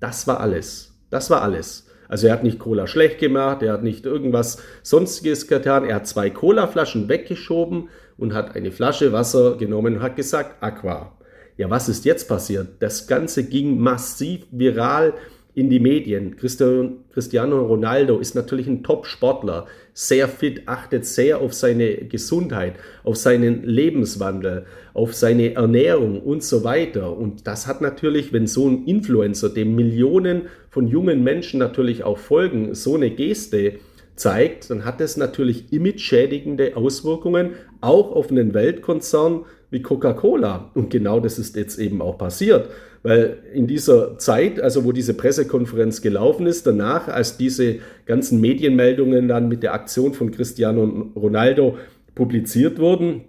Das 0.00 0.26
war 0.26 0.40
alles. 0.40 0.98
Das 1.10 1.30
war 1.30 1.42
alles. 1.42 1.86
Also 2.08 2.26
er 2.26 2.32
hat 2.32 2.42
nicht 2.42 2.58
Cola 2.58 2.86
schlecht 2.86 3.18
gemacht, 3.18 3.62
er 3.62 3.74
hat 3.74 3.82
nicht 3.82 4.06
irgendwas 4.06 4.58
sonstiges 4.82 5.46
getan, 5.46 5.84
er 5.84 5.96
hat 5.96 6.06
zwei 6.06 6.30
Cola-Flaschen 6.30 7.08
weggeschoben 7.08 7.90
und 8.16 8.32
hat 8.32 8.56
eine 8.56 8.72
Flasche 8.72 9.12
Wasser 9.12 9.56
genommen 9.56 9.96
und 9.96 10.02
hat 10.02 10.16
gesagt, 10.16 10.62
Aqua. 10.62 11.12
Ja, 11.58 11.68
was 11.70 11.88
ist 11.88 12.04
jetzt 12.04 12.28
passiert? 12.28 12.80
Das 12.80 13.06
Ganze 13.06 13.44
ging 13.44 13.78
massiv 13.78 14.46
viral 14.50 15.14
in 15.54 15.70
die 15.70 15.80
Medien. 15.80 16.36
Cristiano 16.36 17.66
Ronaldo 17.66 18.18
ist 18.18 18.34
natürlich 18.34 18.66
ein 18.66 18.82
Top-Sportler, 18.82 19.66
sehr 19.92 20.28
fit, 20.28 20.62
achtet 20.66 21.04
sehr 21.04 21.40
auf 21.40 21.52
seine 21.52 21.96
Gesundheit, 21.96 22.74
auf 23.02 23.16
seinen 23.16 23.64
Lebenswandel, 23.64 24.66
auf 24.94 25.14
seine 25.14 25.54
Ernährung 25.54 26.20
und 26.22 26.44
so 26.44 26.62
weiter. 26.62 27.16
Und 27.16 27.46
das 27.48 27.66
hat 27.66 27.80
natürlich, 27.80 28.32
wenn 28.32 28.46
so 28.46 28.68
ein 28.68 28.84
Influencer, 28.84 29.48
dem 29.48 29.74
Millionen 29.74 30.42
von 30.70 30.86
jungen 30.86 31.24
Menschen 31.24 31.58
natürlich 31.58 32.04
auch 32.04 32.18
folgen, 32.18 32.74
so 32.74 32.94
eine 32.94 33.10
Geste 33.10 33.80
zeigt, 34.18 34.70
dann 34.70 34.84
hat 34.84 35.00
das 35.00 35.16
natürlich 35.16 35.72
image-schädigende 35.72 36.76
Auswirkungen 36.76 37.52
auch 37.80 38.12
auf 38.12 38.30
einen 38.30 38.54
Weltkonzern 38.54 39.44
wie 39.70 39.82
Coca-Cola. 39.82 40.70
Und 40.74 40.90
genau 40.90 41.20
das 41.20 41.38
ist 41.38 41.56
jetzt 41.56 41.78
eben 41.78 42.02
auch 42.02 42.18
passiert. 42.18 42.68
Weil 43.02 43.38
in 43.54 43.66
dieser 43.66 44.18
Zeit, 44.18 44.60
also 44.60 44.84
wo 44.84 44.92
diese 44.92 45.14
Pressekonferenz 45.14 46.02
gelaufen 46.02 46.46
ist, 46.46 46.66
danach, 46.66 47.08
als 47.08 47.36
diese 47.36 47.76
ganzen 48.06 48.40
Medienmeldungen 48.40 49.28
dann 49.28 49.48
mit 49.48 49.62
der 49.62 49.74
Aktion 49.74 50.14
von 50.14 50.30
Cristiano 50.32 51.12
Ronaldo 51.14 51.76
publiziert 52.14 52.80
wurden, 52.80 53.22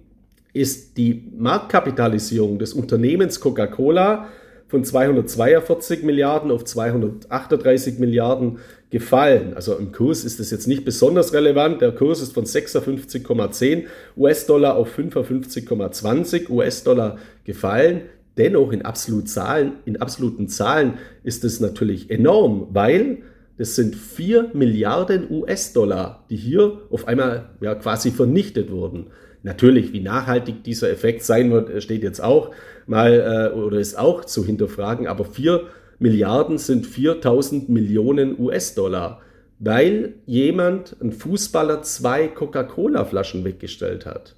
ist 0.53 0.98
die 0.98 1.31
Marktkapitalisierung 1.38 2.58
des 2.58 2.74
Unternehmens 2.74 3.39
Coca-Cola 3.39 4.27
von 4.69 4.83
242 4.83 6.03
Milliarden 6.03 6.51
auf 6.51 6.63
238 6.63 7.97
Milliarden 7.97 8.59
gefallen. 8.91 9.53
Also 9.55 9.75
im 9.75 9.91
Kurs 9.91 10.23
ist 10.23 10.39
das 10.39 10.51
jetzt 10.51 10.67
nicht 10.67 10.85
besonders 10.85 11.33
relevant. 11.33 11.81
Der 11.81 11.91
Kurs 11.91 12.21
ist 12.21 12.33
von 12.33 12.45
56,10 12.45 13.85
US-Dollar 14.15 14.75
auf 14.75 14.97
55,20 14.97 16.49
US-Dollar 16.49 17.17
gefallen. 17.45 18.01
Dennoch 18.38 18.71
in, 18.71 18.83
absolut 18.83 19.27
Zahlen, 19.27 19.73
in 19.85 19.97
absoluten 19.97 20.47
Zahlen 20.47 20.93
ist 21.23 21.43
es 21.43 21.59
natürlich 21.59 22.11
enorm, 22.11 22.67
weil 22.71 23.17
das 23.59 23.75
sind 23.75 23.93
4 23.93 24.51
Milliarden 24.53 25.29
US-Dollar, 25.29 26.23
die 26.29 26.37
hier 26.37 26.79
auf 26.89 27.09
einmal 27.09 27.49
ja, 27.59 27.75
quasi 27.75 28.09
vernichtet 28.09 28.71
wurden. 28.71 29.07
Natürlich, 29.43 29.91
wie 29.91 29.99
nachhaltig 29.99 30.63
dieser 30.63 30.89
Effekt 30.89 31.23
sein 31.23 31.51
wird, 31.51 31.83
steht 31.83 32.01
jetzt 32.01 32.23
auch 32.23 32.51
mal 32.87 33.51
äh, 33.53 33.57
oder 33.57 33.77
ist 33.77 33.99
auch 33.99 34.23
zu 34.23 34.45
hinterfragen, 34.45 35.07
aber 35.07 35.25
4 35.25 35.63
Milliarden 35.99 36.57
sind 36.57 36.87
4000 36.87 37.67
Millionen 37.67 38.39
US-Dollar, 38.39 39.19
weil 39.59 40.13
jemand, 40.25 40.95
ein 41.01 41.11
Fußballer, 41.11 41.81
zwei 41.81 42.29
Coca-Cola-Flaschen 42.29 43.43
weggestellt 43.43 44.05
hat. 44.05 44.35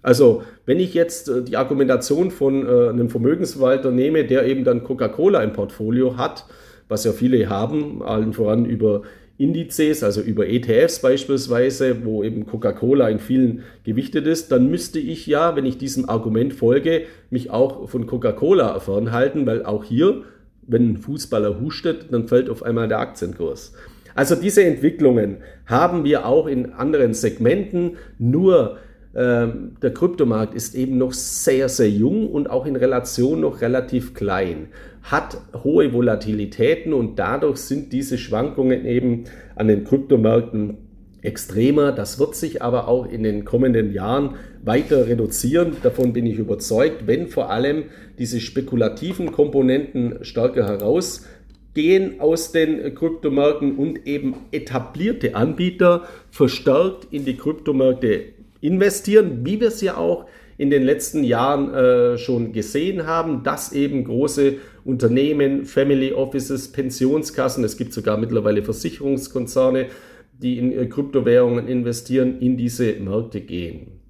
Also, 0.00 0.44
wenn 0.64 0.78
ich 0.78 0.94
jetzt 0.94 1.28
äh, 1.28 1.42
die 1.42 1.56
Argumentation 1.56 2.30
von 2.30 2.64
äh, 2.64 2.88
einem 2.90 3.10
Vermögensverwalter 3.10 3.90
nehme, 3.90 4.24
der 4.24 4.46
eben 4.46 4.62
dann 4.62 4.84
Coca-Cola 4.84 5.42
im 5.42 5.52
Portfolio 5.52 6.16
hat, 6.16 6.46
was 6.90 7.04
ja 7.04 7.12
viele 7.12 7.48
haben, 7.48 8.02
allen 8.02 8.32
voran 8.32 8.66
über 8.66 9.02
Indizes, 9.38 10.02
also 10.02 10.20
über 10.20 10.46
ETFs 10.48 11.00
beispielsweise, 11.00 12.04
wo 12.04 12.22
eben 12.22 12.44
Coca-Cola 12.44 13.08
in 13.08 13.18
vielen 13.18 13.62
gewichtet 13.84 14.26
ist, 14.26 14.52
dann 14.52 14.70
müsste 14.70 14.98
ich 14.98 15.26
ja, 15.26 15.56
wenn 15.56 15.64
ich 15.64 15.78
diesem 15.78 16.10
Argument 16.10 16.52
folge, 16.52 17.04
mich 17.30 17.50
auch 17.50 17.88
von 17.88 18.06
Coca-Cola 18.06 18.78
fernhalten, 18.80 19.46
weil 19.46 19.64
auch 19.64 19.84
hier, 19.84 20.24
wenn 20.66 20.90
ein 20.90 20.96
Fußballer 20.98 21.58
hustet, 21.58 22.08
dann 22.10 22.28
fällt 22.28 22.50
auf 22.50 22.62
einmal 22.62 22.88
der 22.88 22.98
Aktienkurs. 22.98 23.72
Also 24.14 24.34
diese 24.34 24.62
Entwicklungen 24.64 25.38
haben 25.64 26.04
wir 26.04 26.26
auch 26.26 26.46
in 26.46 26.72
anderen 26.72 27.14
Segmenten, 27.14 27.96
nur 28.18 28.76
der 29.12 29.92
Kryptomarkt 29.92 30.54
ist 30.54 30.76
eben 30.76 30.96
noch 30.96 31.12
sehr, 31.12 31.68
sehr 31.68 31.90
jung 31.90 32.30
und 32.30 32.48
auch 32.48 32.64
in 32.64 32.76
Relation 32.76 33.40
noch 33.40 33.60
relativ 33.60 34.14
klein, 34.14 34.68
hat 35.02 35.36
hohe 35.64 35.92
Volatilitäten 35.92 36.92
und 36.92 37.18
dadurch 37.18 37.58
sind 37.58 37.92
diese 37.92 38.18
Schwankungen 38.18 38.86
eben 38.86 39.24
an 39.56 39.66
den 39.66 39.82
Kryptomärkten 39.82 40.76
extremer. 41.22 41.92
Das 41.92 42.18
wird 42.18 42.34
sich 42.34 42.62
aber 42.62 42.88
auch 42.88 43.10
in 43.10 43.22
den 43.22 43.44
kommenden 43.44 43.92
Jahren 43.92 44.36
weiter 44.62 45.06
reduzieren. 45.06 45.76
Davon 45.82 46.12
bin 46.12 46.26
ich 46.26 46.38
überzeugt, 46.38 47.06
wenn 47.06 47.28
vor 47.28 47.50
allem 47.50 47.84
diese 48.18 48.40
spekulativen 48.40 49.32
Komponenten 49.32 50.18
stärker 50.22 50.66
herausgehen 50.66 52.20
aus 52.20 52.52
den 52.52 52.94
Kryptomärkten 52.94 53.76
und 53.76 54.06
eben 54.06 54.34
etablierte 54.52 55.34
Anbieter 55.34 56.04
verstärkt 56.30 57.08
in 57.10 57.24
die 57.24 57.36
Kryptomärkte 57.36 58.39
investieren, 58.60 59.44
wie 59.44 59.60
wir 59.60 59.68
es 59.68 59.80
ja 59.80 59.96
auch 59.96 60.26
in 60.60 60.68
den 60.68 60.82
letzten 60.82 61.24
Jahren 61.24 61.72
äh, 61.72 62.18
schon 62.18 62.52
gesehen 62.52 63.06
haben, 63.06 63.42
dass 63.42 63.72
eben 63.72 64.04
große 64.04 64.56
Unternehmen, 64.84 65.64
Family 65.64 66.12
Offices, 66.12 66.70
Pensionskassen, 66.70 67.64
es 67.64 67.78
gibt 67.78 67.94
sogar 67.94 68.18
mittlerweile 68.18 68.62
Versicherungskonzerne, 68.62 69.86
die 70.32 70.58
in 70.58 70.72
äh, 70.72 70.86
Kryptowährungen 70.86 71.66
investieren, 71.66 72.40
in 72.40 72.58
diese 72.58 72.92
Märkte 72.94 73.40
gehen. 73.40 74.00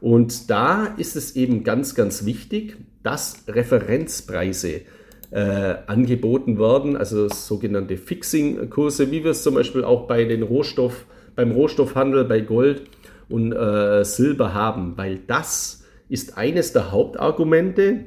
Und 0.00 0.50
da 0.50 0.94
ist 0.98 1.16
es 1.16 1.34
eben 1.36 1.64
ganz, 1.64 1.94
ganz 1.94 2.26
wichtig, 2.26 2.76
dass 3.02 3.44
Referenzpreise 3.48 4.82
äh, 5.30 5.74
angeboten 5.86 6.58
werden, 6.58 6.96
also 6.96 7.28
sogenannte 7.28 7.96
Fixing-Kurse, 7.96 9.10
wie 9.10 9.24
wir 9.24 9.30
es 9.30 9.42
zum 9.42 9.54
Beispiel 9.54 9.84
auch 9.84 10.06
bei 10.06 10.24
den 10.24 10.42
Rohstoff, 10.42 11.06
beim 11.34 11.52
Rohstoffhandel, 11.52 12.24
bei 12.24 12.40
Gold 12.40 12.82
und 13.28 13.52
äh, 13.52 14.04
Silber 14.04 14.54
haben, 14.54 14.96
weil 14.96 15.20
das 15.26 15.84
ist 16.08 16.36
eines 16.36 16.72
der 16.72 16.92
Hauptargumente, 16.92 18.04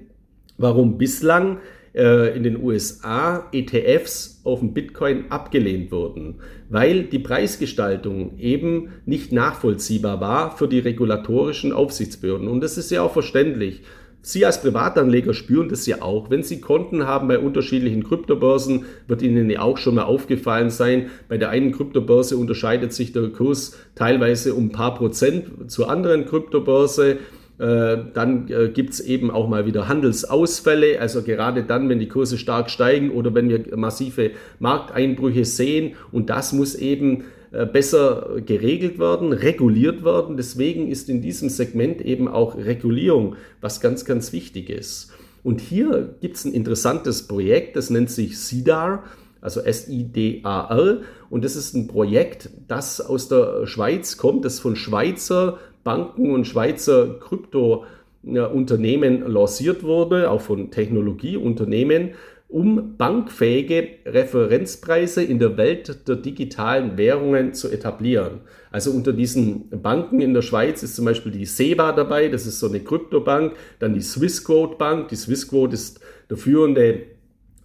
warum 0.57 0.97
bislang 0.97 1.59
äh, 1.93 2.35
in 2.35 2.43
den 2.43 2.61
USA 2.61 3.47
ETFs 3.51 4.41
auf 4.43 4.59
den 4.59 4.73
Bitcoin 4.73 5.25
abgelehnt 5.29 5.91
wurden, 5.91 6.35
weil 6.69 7.03
die 7.03 7.19
Preisgestaltung 7.19 8.37
eben 8.37 8.89
nicht 9.05 9.31
nachvollziehbar 9.31 10.21
war 10.21 10.55
für 10.55 10.67
die 10.67 10.79
regulatorischen 10.79 11.73
Aufsichtsbehörden. 11.73 12.47
Und 12.47 12.61
das 12.61 12.77
ist 12.77 12.91
ja 12.91 13.01
auch 13.01 13.13
verständlich. 13.13 13.81
Sie 14.21 14.45
als 14.45 14.61
Privatanleger 14.61 15.33
spüren 15.33 15.69
das 15.69 15.85
ja 15.85 16.01
auch. 16.01 16.29
Wenn 16.29 16.43
Sie 16.43 16.59
Konten 16.59 17.07
haben 17.07 17.27
bei 17.27 17.39
unterschiedlichen 17.39 18.03
Kryptobörsen, 18.03 18.85
wird 19.07 19.21
Ihnen 19.21 19.49
ja 19.49 19.61
auch 19.61 19.77
schon 19.77 19.95
mal 19.95 20.03
aufgefallen 20.03 20.69
sein. 20.69 21.09
Bei 21.29 21.37
der 21.37 21.49
einen 21.49 21.71
Kryptobörse 21.71 22.35
unterscheidet 22.35 22.93
sich 22.93 23.13
der 23.13 23.29
Kurs 23.29 23.77
teilweise 23.95 24.53
um 24.55 24.65
ein 24.65 24.71
paar 24.71 24.95
Prozent 24.95 25.71
zur 25.71 25.89
anderen 25.89 26.25
Kryptobörse. 26.25 27.17
Äh, 27.59 27.97
dann 28.13 28.47
äh, 28.49 28.69
gibt 28.69 28.91
es 28.91 28.99
eben 29.01 29.31
auch 29.31 29.49
mal 29.49 29.65
wieder 29.65 29.87
Handelsausfälle, 29.87 30.99
also 30.99 31.23
gerade 31.23 31.63
dann, 31.63 31.89
wenn 31.89 31.99
die 31.99 32.07
Kurse 32.07 32.37
stark 32.37 32.69
steigen 32.69 33.11
oder 33.11 33.33
wenn 33.35 33.49
wir 33.49 33.75
massive 33.75 34.31
Markteinbrüche 34.59 35.43
sehen. 35.43 35.95
Und 36.11 36.29
das 36.29 36.53
muss 36.53 36.75
eben 36.75 37.25
besser 37.51 38.41
geregelt 38.45 38.99
werden, 38.99 39.33
reguliert 39.33 40.03
werden. 40.03 40.37
Deswegen 40.37 40.87
ist 40.87 41.09
in 41.09 41.21
diesem 41.21 41.49
Segment 41.49 42.01
eben 42.01 42.27
auch 42.27 42.55
Regulierung 42.55 43.35
was 43.61 43.81
ganz, 43.81 44.05
ganz 44.05 44.31
wichtig 44.33 44.69
ist. 44.69 45.11
Und 45.43 45.61
hier 45.61 46.15
gibt 46.21 46.35
es 46.35 46.45
ein 46.45 46.53
interessantes 46.53 47.27
Projekt, 47.27 47.75
das 47.75 47.89
nennt 47.89 48.11
sich 48.11 48.37
SIDAR, 48.37 49.03
also 49.41 49.61
S-I-D-A-R. 49.61 50.99
Und 51.29 51.45
das 51.45 51.55
ist 51.55 51.73
ein 51.73 51.87
Projekt, 51.87 52.49
das 52.67 53.01
aus 53.01 53.29
der 53.29 53.65
Schweiz 53.65 54.17
kommt, 54.17 54.45
das 54.45 54.59
von 54.59 54.75
Schweizer 54.75 55.57
Banken 55.83 56.33
und 56.33 56.45
Schweizer 56.45 57.19
Kryptounternehmen 57.19 59.31
lanciert 59.31 59.83
wurde, 59.83 60.29
auch 60.29 60.41
von 60.41 60.69
Technologieunternehmen, 60.71 62.11
um 62.49 62.97
bankfähige 62.97 63.89
Referenzpreise 64.07 65.23
in 65.23 65.37
der 65.37 65.55
Welt 65.55 66.07
der 66.07 66.15
digitalen 66.15 66.97
Währungen 66.97 67.53
zu 67.53 67.69
etablieren. 67.69 68.41
Also 68.71 68.89
unter 68.89 69.13
diesen 69.13 69.69
Banken 69.69 70.19
in 70.19 70.33
der 70.33 70.41
Schweiz 70.41 70.81
ist 70.81 70.95
zum 70.95 71.05
Beispiel 71.05 71.31
die 71.31 71.45
SEBA 71.45 71.91
dabei, 71.91 72.27
das 72.27 72.47
ist 72.47 72.59
so 72.59 72.67
eine 72.67 72.79
Kryptobank, 72.79 73.53
dann 73.77 73.93
die 73.93 74.01
Swissquote 74.01 74.77
Bank. 74.77 75.09
Die 75.09 75.15
Swissquote 75.15 75.75
ist 75.75 75.99
der 76.29 76.37
führende 76.37 77.03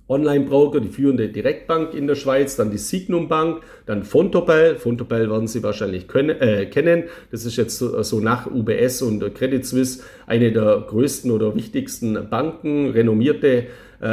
Online-Broker, 0.07 0.81
die 0.81 0.89
führende 0.89 1.31
Direktbank 1.31 1.95
in 1.95 2.07
der 2.07 2.15
Schweiz, 2.15 2.57
dann 2.57 2.71
die 2.71 2.77
Signum 2.77 3.29
Bank, 3.29 3.63
dann 3.87 4.05
Fontobel. 4.05 4.77
Fontobel 4.77 5.31
werden 5.31 5.47
Sie 5.47 5.63
wahrscheinlich 5.63 6.09
können, 6.09 6.39
äh, 6.41 6.67
kennen. 6.67 7.05
Das 7.31 7.47
ist 7.47 7.57
jetzt 7.57 7.79
so, 7.79 8.03
so, 8.03 8.21
nach 8.21 8.47
UBS 8.47 9.01
und 9.01 9.35
Credit 9.35 9.65
Suisse 9.65 10.03
eine 10.27 10.53
der 10.53 10.85
größten 10.89 11.31
oder 11.31 11.55
wichtigsten 11.55 12.29
Banken, 12.29 12.91
renommierte 12.91 13.67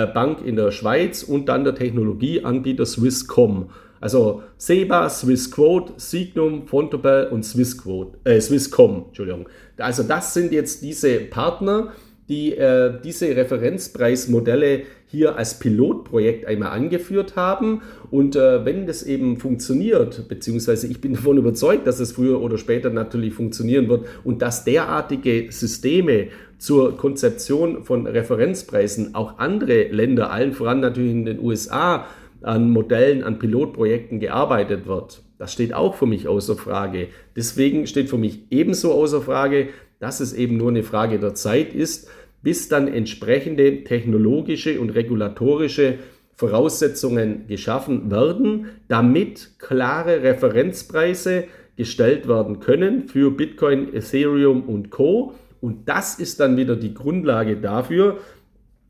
Bank 0.07 0.45
in 0.45 0.55
der 0.55 0.71
Schweiz 0.71 1.23
und 1.23 1.49
dann 1.49 1.63
der 1.63 1.75
Technologieanbieter 1.75 2.85
Swisscom. 2.85 3.69
Also 4.01 4.41
SEBA, 4.57 5.09
Swissquote, 5.09 5.93
Signum, 5.97 6.67
Fontobel 6.67 7.27
und 7.27 7.43
Swissquote, 7.43 8.17
äh, 8.23 8.41
Swisscom. 8.41 9.05
Entschuldigung. 9.09 9.47
Also 9.77 10.03
das 10.03 10.33
sind 10.33 10.51
jetzt 10.51 10.81
diese 10.81 11.19
Partner, 11.19 11.91
die 12.27 12.55
äh, 12.55 12.93
diese 13.03 13.35
Referenzpreismodelle 13.35 14.83
hier 15.07 15.35
als 15.35 15.59
Pilotprojekt 15.59 16.47
einmal 16.47 16.69
angeführt 16.69 17.35
haben. 17.35 17.81
Und 18.09 18.35
äh, 18.35 18.65
wenn 18.65 18.87
das 18.87 19.03
eben 19.03 19.37
funktioniert, 19.37 20.27
beziehungsweise 20.29 20.87
ich 20.87 21.01
bin 21.01 21.13
davon 21.15 21.37
überzeugt, 21.37 21.85
dass 21.85 21.99
es 21.99 22.13
früher 22.13 22.41
oder 22.41 22.57
später 22.57 22.89
natürlich 22.89 23.33
funktionieren 23.33 23.87
wird 23.87 24.05
und 24.23 24.41
dass 24.41 24.63
derartige 24.63 25.51
Systeme 25.51 26.29
zur 26.61 26.95
Konzeption 26.95 27.83
von 27.83 28.05
Referenzpreisen 28.05 29.15
auch 29.15 29.39
andere 29.39 29.87
Länder, 29.87 30.31
allen 30.31 30.53
voran 30.53 30.79
natürlich 30.79 31.11
in 31.11 31.25
den 31.25 31.39
USA, 31.39 32.05
an 32.41 32.69
Modellen, 32.69 33.23
an 33.23 33.39
Pilotprojekten 33.39 34.19
gearbeitet 34.19 34.85
wird. 34.85 35.23
Das 35.39 35.51
steht 35.51 35.73
auch 35.73 35.95
für 35.95 36.05
mich 36.05 36.27
außer 36.27 36.55
Frage. 36.55 37.07
Deswegen 37.35 37.87
steht 37.87 38.11
für 38.11 38.19
mich 38.19 38.43
ebenso 38.51 38.91
außer 38.91 39.23
Frage, 39.23 39.69
dass 39.99 40.19
es 40.19 40.33
eben 40.33 40.57
nur 40.57 40.69
eine 40.69 40.83
Frage 40.83 41.17
der 41.17 41.33
Zeit 41.33 41.73
ist, 41.73 42.07
bis 42.43 42.69
dann 42.69 42.87
entsprechende 42.87 43.83
technologische 43.83 44.79
und 44.79 44.91
regulatorische 44.91 45.95
Voraussetzungen 46.35 47.47
geschaffen 47.47 48.11
werden, 48.11 48.67
damit 48.87 49.57
klare 49.57 50.21
Referenzpreise 50.21 51.45
gestellt 51.75 52.27
werden 52.27 52.59
können 52.59 53.07
für 53.07 53.31
Bitcoin, 53.31 53.91
Ethereum 53.95 54.61
und 54.61 54.91
Co. 54.91 55.33
Und 55.61 55.87
das 55.87 56.19
ist 56.19 56.39
dann 56.39 56.57
wieder 56.57 56.75
die 56.75 56.93
Grundlage 56.93 57.57
dafür, 57.57 58.17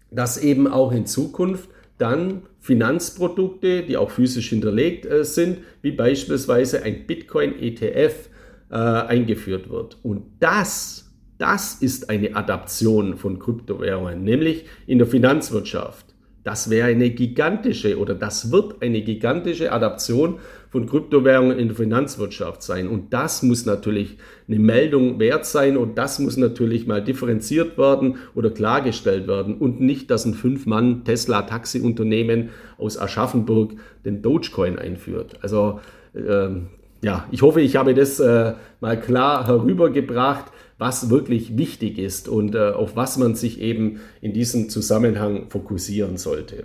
dass 0.10 0.38
eben 0.38 0.67
auch 0.67 0.91
in 0.91 1.05
Zukunft 1.05 1.69
dann 1.97 2.43
Finanzprodukte, 2.60 3.84
die 3.84 3.97
auch 3.97 4.10
physisch 4.10 4.49
hinterlegt 4.49 5.05
äh, 5.05 5.23
sind, 5.23 5.60
wie 5.81 5.91
beispielsweise 5.91 6.84
ein 6.84 7.05
Bitcoin-ETF 7.05 8.29
äh, 8.71 8.75
eingeführt 8.75 9.69
wird. 9.69 9.97
Und 10.03 10.23
das 10.39 11.12
das 11.41 11.73
ist 11.73 12.12
eine 12.12 12.36
Adaption 12.36 13.17
von 13.17 13.39
Kryptowährungen, 13.39 14.23
nämlich 14.23 14.65
in 14.86 14.99
der 14.99 15.07
Finanzwirtschaft. 15.07 16.05
Das 16.43 16.69
wäre 16.69 16.89
eine 16.89 17.10
gigantische 17.10 17.97
oder 17.97 18.13
das 18.13 18.51
wird 18.51 18.84
eine 18.84 19.01
gigantische 19.01 19.71
Adaption 19.71 20.38
von 20.71 20.88
Kryptowährungen 20.88 21.60
in 21.60 21.67
der 21.67 21.77
Finanzwirtschaft 21.77 22.63
sein. 22.63 22.88
Und 22.88 23.13
das 23.13 23.43
muss 23.43 23.65
natürlich 23.65 24.17
eine 24.47 24.57
Meldung 24.57 25.19
wert 25.19 25.45
sein 25.45 25.77
und 25.77 25.97
das 25.97 26.17
muss 26.17 26.38
natürlich 26.38 26.88
mal 26.88 27.03
differenziert 27.03 27.77
werden 27.77 28.15
oder 28.34 28.49
klargestellt 28.49 29.27
werden 29.27 29.57
und 29.57 29.81
nicht, 29.81 30.10
dass 30.10 30.25
ein 30.25 30.34
Fünf-Mann 30.34 31.03
Tesla-Taxi-Unternehmen 31.03 32.49
aus 32.77 32.97
Aschaffenburg 32.97 33.73
den 34.05 34.21
Dogecoin 34.21 34.79
einführt. 34.79 35.36
Also 35.41 35.79
ähm, 36.15 36.69
ja, 37.03 37.27
ich 37.31 37.41
hoffe, 37.41 37.62
ich 37.62 37.75
habe 37.75 37.93
das 37.93 38.19
äh, 38.19 38.53
mal 38.79 38.99
klar 38.99 39.45
herübergebracht 39.45 40.45
was 40.81 41.12
wirklich 41.12 41.60
wichtig 41.60 41.99
ist 41.99 42.27
und 42.27 42.55
äh, 42.55 42.71
auf 42.71 42.95
was 42.95 43.15
man 43.15 43.36
sich 43.36 43.62
eben 43.62 43.99
in 44.19 44.34
diesem 44.34 44.67
Zusammenhang 44.67 45.47
fokussieren 45.51 46.17
sollte. 46.17 46.63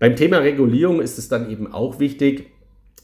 Beim 0.00 0.16
Thema 0.16 0.38
Regulierung 0.38 1.00
ist 1.00 1.18
es 1.18 1.28
dann 1.28 1.48
eben 1.48 1.72
auch 1.72 2.00
wichtig, 2.00 2.50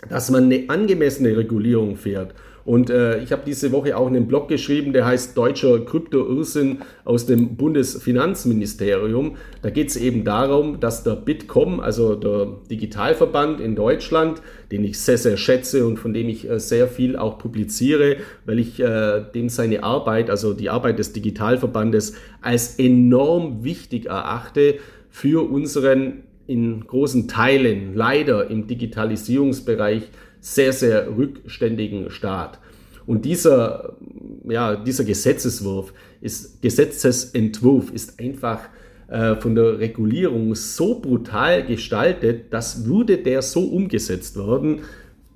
dass 0.08 0.30
man 0.30 0.44
eine 0.44 0.64
angemessene 0.68 1.36
Regulierung 1.36 1.96
fährt 1.96 2.34
und 2.64 2.88
äh, 2.88 3.22
ich 3.22 3.30
habe 3.30 3.42
diese 3.44 3.72
Woche 3.72 3.96
auch 3.96 4.06
einen 4.06 4.26
Blog 4.26 4.48
geschrieben, 4.48 4.94
der 4.94 5.04
heißt 5.04 5.36
Deutscher 5.36 5.84
Krypto-Irrsinn 5.84 6.78
aus 7.04 7.26
dem 7.26 7.56
Bundesfinanzministerium. 7.56 9.36
Da 9.60 9.68
geht 9.68 9.88
es 9.88 9.96
eben 9.96 10.24
darum, 10.24 10.80
dass 10.80 11.04
der 11.04 11.16
Bitkom, 11.16 11.80
also 11.80 12.14
der 12.14 12.56
Digitalverband 12.70 13.60
in 13.60 13.76
Deutschland, 13.76 14.40
den 14.72 14.82
ich 14.84 14.98
sehr, 14.98 15.18
sehr 15.18 15.36
schätze 15.36 15.86
und 15.86 15.98
von 15.98 16.14
dem 16.14 16.28
ich 16.28 16.48
äh, 16.48 16.58
sehr 16.58 16.88
viel 16.88 17.16
auch 17.16 17.38
publiziere, 17.38 18.16
weil 18.46 18.58
ich 18.58 18.80
äh, 18.80 19.22
dem 19.34 19.50
seine 19.50 19.82
Arbeit, 19.82 20.30
also 20.30 20.54
die 20.54 20.70
Arbeit 20.70 20.98
des 20.98 21.12
Digitalverbandes, 21.12 22.14
als 22.40 22.78
enorm 22.78 23.62
wichtig 23.62 24.06
erachte 24.06 24.76
für 25.10 25.48
unseren 25.50 26.24
in 26.46 26.86
großen 26.86 27.28
Teilen 27.28 27.94
leider 27.94 28.50
im 28.50 28.66
Digitalisierungsbereich 28.66 30.02
sehr, 30.40 30.72
sehr 30.72 31.16
rückständigen 31.16 32.10
Staat. 32.10 32.58
Und 33.06 33.24
dieser, 33.24 33.96
ja, 34.48 34.76
dieser 34.76 35.04
Gesetzeswurf 35.04 35.92
ist, 36.20 36.62
Gesetzesentwurf 36.62 37.90
ist 37.92 38.18
einfach 38.18 38.60
äh, 39.08 39.36
von 39.36 39.54
der 39.54 39.78
Regulierung 39.78 40.54
so 40.54 41.00
brutal 41.00 41.64
gestaltet, 41.66 42.52
dass 42.52 42.86
würde 42.86 43.18
der 43.18 43.42
so 43.42 43.60
umgesetzt 43.60 44.36
werden, 44.36 44.80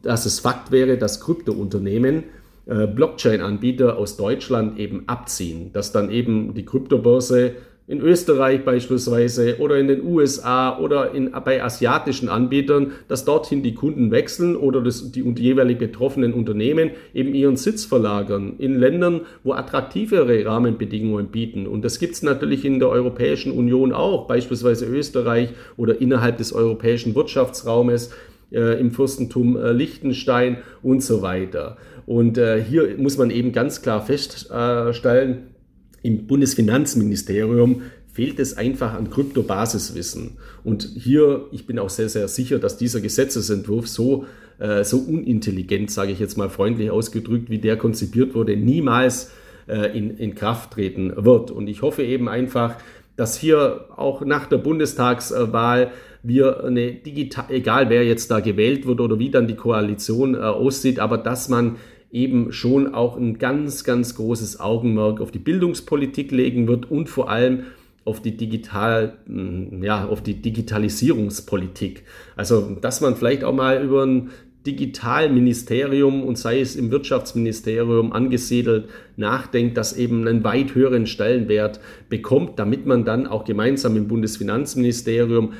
dass 0.03 0.27
es 0.27 0.40
Fakt 0.40 0.71
wäre, 0.71 0.97
dass 0.97 1.21
Kryptounternehmen 1.21 2.25
äh, 2.66 2.87
Blockchain-Anbieter 2.87 3.99
aus 3.99 4.16
Deutschland 4.16 4.79
eben 4.79 5.05
abziehen, 5.07 5.71
dass 5.73 5.92
dann 5.92 6.11
eben 6.11 6.55
die 6.55 6.64
Kryptobörse 6.64 7.53
in 7.88 8.03
Österreich 8.03 8.64
beispielsweise 8.64 9.57
oder 9.59 9.79
in 9.79 9.88
den 9.88 10.05
USA 10.05 10.79
oder 10.79 11.14
in, 11.14 11.31
bei 11.44 11.64
asiatischen 11.64 12.29
Anbietern, 12.29 12.92
dass 13.09 13.24
dorthin 13.24 13.62
die 13.62 13.74
Kunden 13.74 14.11
wechseln 14.11 14.57
oder 14.57 14.83
das, 14.83 15.11
die, 15.11 15.22
jeweilig 15.22 15.79
betroffenen 15.79 16.35
Unternehmen 16.35 16.90
eben 17.14 17.35
ihren 17.35 17.57
Sitz 17.57 17.87
verlagern 17.87 18.57
in 18.59 18.79
Ländern, 18.79 19.22
wo 19.42 19.55
attraktivere 19.55 20.44
Rahmenbedingungen 20.44 21.29
bieten. 21.29 21.66
Und 21.66 21.83
das 21.83 21.98
gibt 21.98 22.12
es 22.12 22.22
natürlich 22.22 22.66
in 22.66 22.79
der 22.79 22.90
Europäischen 22.90 23.53
Union 23.53 23.92
auch, 23.92 24.29
beispielsweise 24.29 24.85
Österreich 24.85 25.48
oder 25.79 25.98
innerhalb 25.98 26.37
des 26.37 26.53
europäischen 26.53 27.14
Wirtschaftsraumes 27.14 28.11
äh, 28.53 28.79
im 28.79 28.90
Fürstentum 28.90 29.57
äh, 29.57 29.72
Liechtenstein 29.72 30.59
und 30.83 31.03
so 31.03 31.22
weiter. 31.22 31.79
Und 32.05 32.37
äh, 32.37 32.62
hier 32.62 32.96
muss 32.98 33.16
man 33.16 33.31
eben 33.31 33.53
ganz 33.53 33.81
klar 33.81 34.05
feststellen, 34.05 35.55
im 36.03 36.27
Bundesfinanzministerium 36.27 37.83
fehlt 38.13 38.41
es 38.41 38.57
einfach 38.57 38.95
an 38.95 39.11
Kryptobasiswissen. 39.11 40.39
Und 40.65 40.83
hier, 40.97 41.47
ich 41.53 41.67
bin 41.67 41.79
auch 41.79 41.91
sehr, 41.91 42.09
sehr 42.09 42.27
sicher, 42.27 42.59
dass 42.59 42.77
dieser 42.77 43.01
Gesetzesentwurf 43.01 43.87
so, 43.87 44.27
äh, 44.59 44.83
so 44.83 44.99
unintelligent, 44.99 45.91
sage 45.91 46.11
ich 46.13 46.19
jetzt 46.19 46.37
mal 46.37 46.51
freundlich 46.51 46.91
ausgedrückt, 46.91 47.49
wie 47.49 47.59
der 47.59 47.77
konzipiert 47.77 48.35
wurde, 48.35 48.57
niemals 48.57 49.31
äh, 49.69 49.97
in, 49.97 50.17
in 50.17 50.35
Kraft 50.35 50.73
treten 50.73 51.13
wird. 51.17 51.53
Und 51.53 51.69
ich 51.69 51.83
hoffe 51.83 52.03
eben 52.03 52.29
einfach, 52.29 52.75
dass 53.15 53.39
hier 53.39 53.87
auch 53.97 54.25
nach 54.25 54.47
der 54.47 54.59
Bundestagswahl 54.59 55.93
wir 56.23 56.65
eine 56.65 56.93
digital, 56.93 57.47
egal 57.51 57.91
wer 57.91 58.05
jetzt 58.05 58.31
da 58.31 58.41
gewählt 58.41 58.87
wird 58.87 59.01
oder 59.01 59.19
wie 59.19 59.31
dann 59.31 59.47
die 59.47 59.57
Koalition 59.57 60.35
äh, 60.35 60.39
aussieht, 60.39 60.99
aber 60.99 61.19
dass 61.19 61.49
man 61.49 61.77
eben 62.11 62.53
schon 62.53 62.94
auch 62.94 63.16
ein 63.16 63.38
ganz, 63.38 63.85
ganz 63.85 64.14
großes 64.14 64.61
Augenmerk 64.61 65.21
auf 65.21 65.31
die 65.31 65.38
Bildungspolitik 65.38 66.31
legen 66.31 66.66
wird 66.66 66.90
und 66.90 67.09
vor 67.09 67.31
allem 67.31 67.64
auf 68.05 68.23
die 68.23 68.37
Digital, 68.37 69.18
hm, 69.27 69.83
ja, 69.83 70.07
auf 70.07 70.23
die 70.23 70.40
Digitalisierungspolitik. 70.40 72.05
Also, 72.37 72.77
dass 72.81 73.03
man 73.03 73.16
vielleicht 73.16 73.44
auch 73.44 73.55
mal 73.55 73.83
über 73.83 74.05
ein 74.05 74.31
Digitalministerium 74.68 76.22
und 76.22 76.37
sei 76.37 76.61
es 76.61 76.76
im 76.76 76.90
Wirtschaftsministerium 76.90 78.12
angesiedelt, 78.12 78.90
nachdenkt, 79.16 79.78
das 79.78 79.96
eben 79.96 80.28
einen 80.28 80.44
weit 80.44 80.74
höheren 80.74 81.07
Stellenwert 81.07 81.81
bekommt, 82.11 82.59
damit 82.59 82.85
man 82.85 83.07
dann 83.07 83.26
auch 83.26 83.44
gemeinsam 83.44 83.96
im 83.96 84.09
Bundesfinanzministerium 84.09 85.54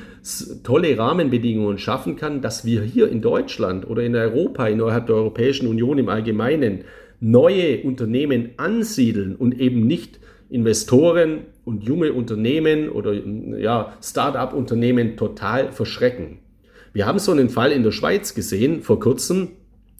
tolle 0.63 0.95
Rahmenbedingungen 0.95 1.79
schaffen 1.79 2.17
kann, 2.17 2.41
dass 2.41 2.65
wir 2.65 2.83
hier 2.83 3.09
in 3.09 3.21
Deutschland 3.21 3.89
oder 3.89 4.03
in 4.03 4.15
Europa, 4.15 4.67
innerhalb 4.67 5.07
der 5.07 5.15
Europäischen 5.15 5.67
Union 5.67 5.97
im 5.97 6.07
Allgemeinen, 6.07 6.83
neue 7.19 7.81
Unternehmen 7.81 8.51
ansiedeln 8.57 9.35
und 9.35 9.59
eben 9.59 9.87
nicht 9.87 10.19
Investoren 10.51 11.41
und 11.65 11.83
junge 11.83 12.13
Unternehmen 12.13 12.89
oder 12.89 13.13
ja, 13.13 13.93
Start-up-Unternehmen 14.03 15.17
total 15.17 15.71
verschrecken. 15.71 16.39
Wir 16.93 17.05
haben 17.05 17.19
so 17.19 17.31
einen 17.31 17.49
Fall 17.49 17.71
in 17.71 17.83
der 17.83 17.91
Schweiz 17.91 18.33
gesehen 18.33 18.81
vor 18.81 18.99
kurzem. 18.99 19.49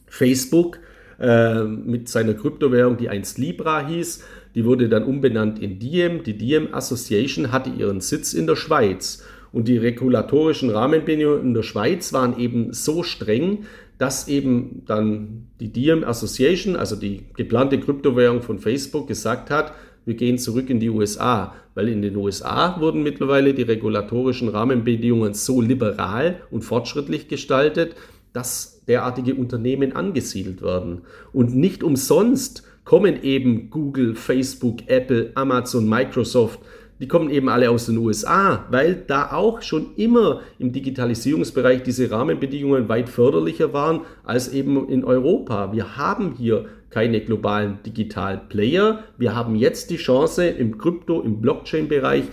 Facebook 0.08 0.80
äh, 1.19 1.63
mit 1.63 2.10
seiner 2.10 2.34
Kryptowährung, 2.34 2.97
die 2.97 3.10
einst 3.10 3.38
Libra 3.38 3.86
hieß, 3.86 4.23
die 4.56 4.65
wurde 4.65 4.89
dann 4.89 5.04
umbenannt 5.04 5.60
in 5.60 5.78
Diem. 5.80 6.23
Die 6.23 6.38
Diem 6.38 6.73
Association 6.73 7.52
hatte 7.52 7.69
ihren 7.69 8.02
Sitz 8.02 8.34
in 8.34 8.47
der 8.47 8.56
Schweiz. 8.56 9.23
Und 9.52 9.67
die 9.67 9.78
regulatorischen 9.78 10.69
Rahmenbedingungen 10.69 11.41
in 11.41 11.54
der 11.54 11.63
Schweiz 11.63 12.13
waren 12.13 12.38
eben 12.39 12.73
so 12.73 13.04
streng, 13.04 13.65
dass 13.97 14.28
eben 14.28 14.84
dann 14.86 15.47
die 15.60 15.71
Diem 15.71 16.04
Association, 16.04 16.75
also 16.75 16.95
die 16.95 17.25
geplante 17.36 17.80
Kryptowährung 17.80 18.41
von 18.41 18.60
Facebook, 18.60 19.08
gesagt 19.08 19.49
hat, 19.52 19.73
wir 20.05 20.15
gehen 20.15 20.38
zurück 20.38 20.69
in 20.69 20.79
die 20.79 20.89
USA, 20.89 21.53
weil 21.75 21.89
in 21.89 22.01
den 22.01 22.15
USA 22.15 22.79
wurden 22.79 23.03
mittlerweile 23.03 23.53
die 23.53 23.63
regulatorischen 23.63 24.49
Rahmenbedingungen 24.49 25.33
so 25.33 25.62
liberal 25.62 26.41
und 26.51 26.63
fortschrittlich 26.63 27.27
gestaltet, 27.27 27.95
dass 28.33 28.83
derartige 28.88 29.35
Unternehmen 29.35 29.95
angesiedelt 29.95 30.62
werden. 30.62 31.01
Und 31.33 31.55
nicht 31.55 31.83
umsonst 31.83 32.63
kommen 32.85 33.21
eben 33.21 33.69
Google, 33.69 34.15
Facebook, 34.15 34.88
Apple, 34.88 35.31
Amazon, 35.35 35.88
Microsoft 35.88 36.59
die 36.99 37.07
kommen 37.07 37.29
eben 37.29 37.47
alle 37.47 37.69
aus 37.69 37.85
den 37.85 37.97
USA, 37.97 38.65
weil 38.69 38.95
da 38.95 39.31
auch 39.31 39.62
schon 39.62 39.95
immer 39.95 40.41
im 40.57 40.73
Digitalisierungsbereich 40.73 41.83
diese 41.83 42.12
Rahmenbedingungen 42.12 42.89
weit 42.89 43.09
förderlicher 43.09 43.71
waren 43.73 44.01
als 44.23 44.49
eben 44.49 44.89
in 44.89 45.05
Europa. 45.05 45.71
Wir 45.71 45.97
haben 45.97 46.33
hier 46.38 46.65
keine 46.89 47.21
globalen 47.21 47.79
Digital-Player. 47.85 49.03
Wir 49.17 49.35
haben 49.35 49.55
jetzt 49.55 49.89
die 49.91 49.97
Chance 49.97 50.47
im 50.47 50.77
Krypto, 50.77 51.21
im 51.21 51.39
Blockchain-Bereich 51.39 52.25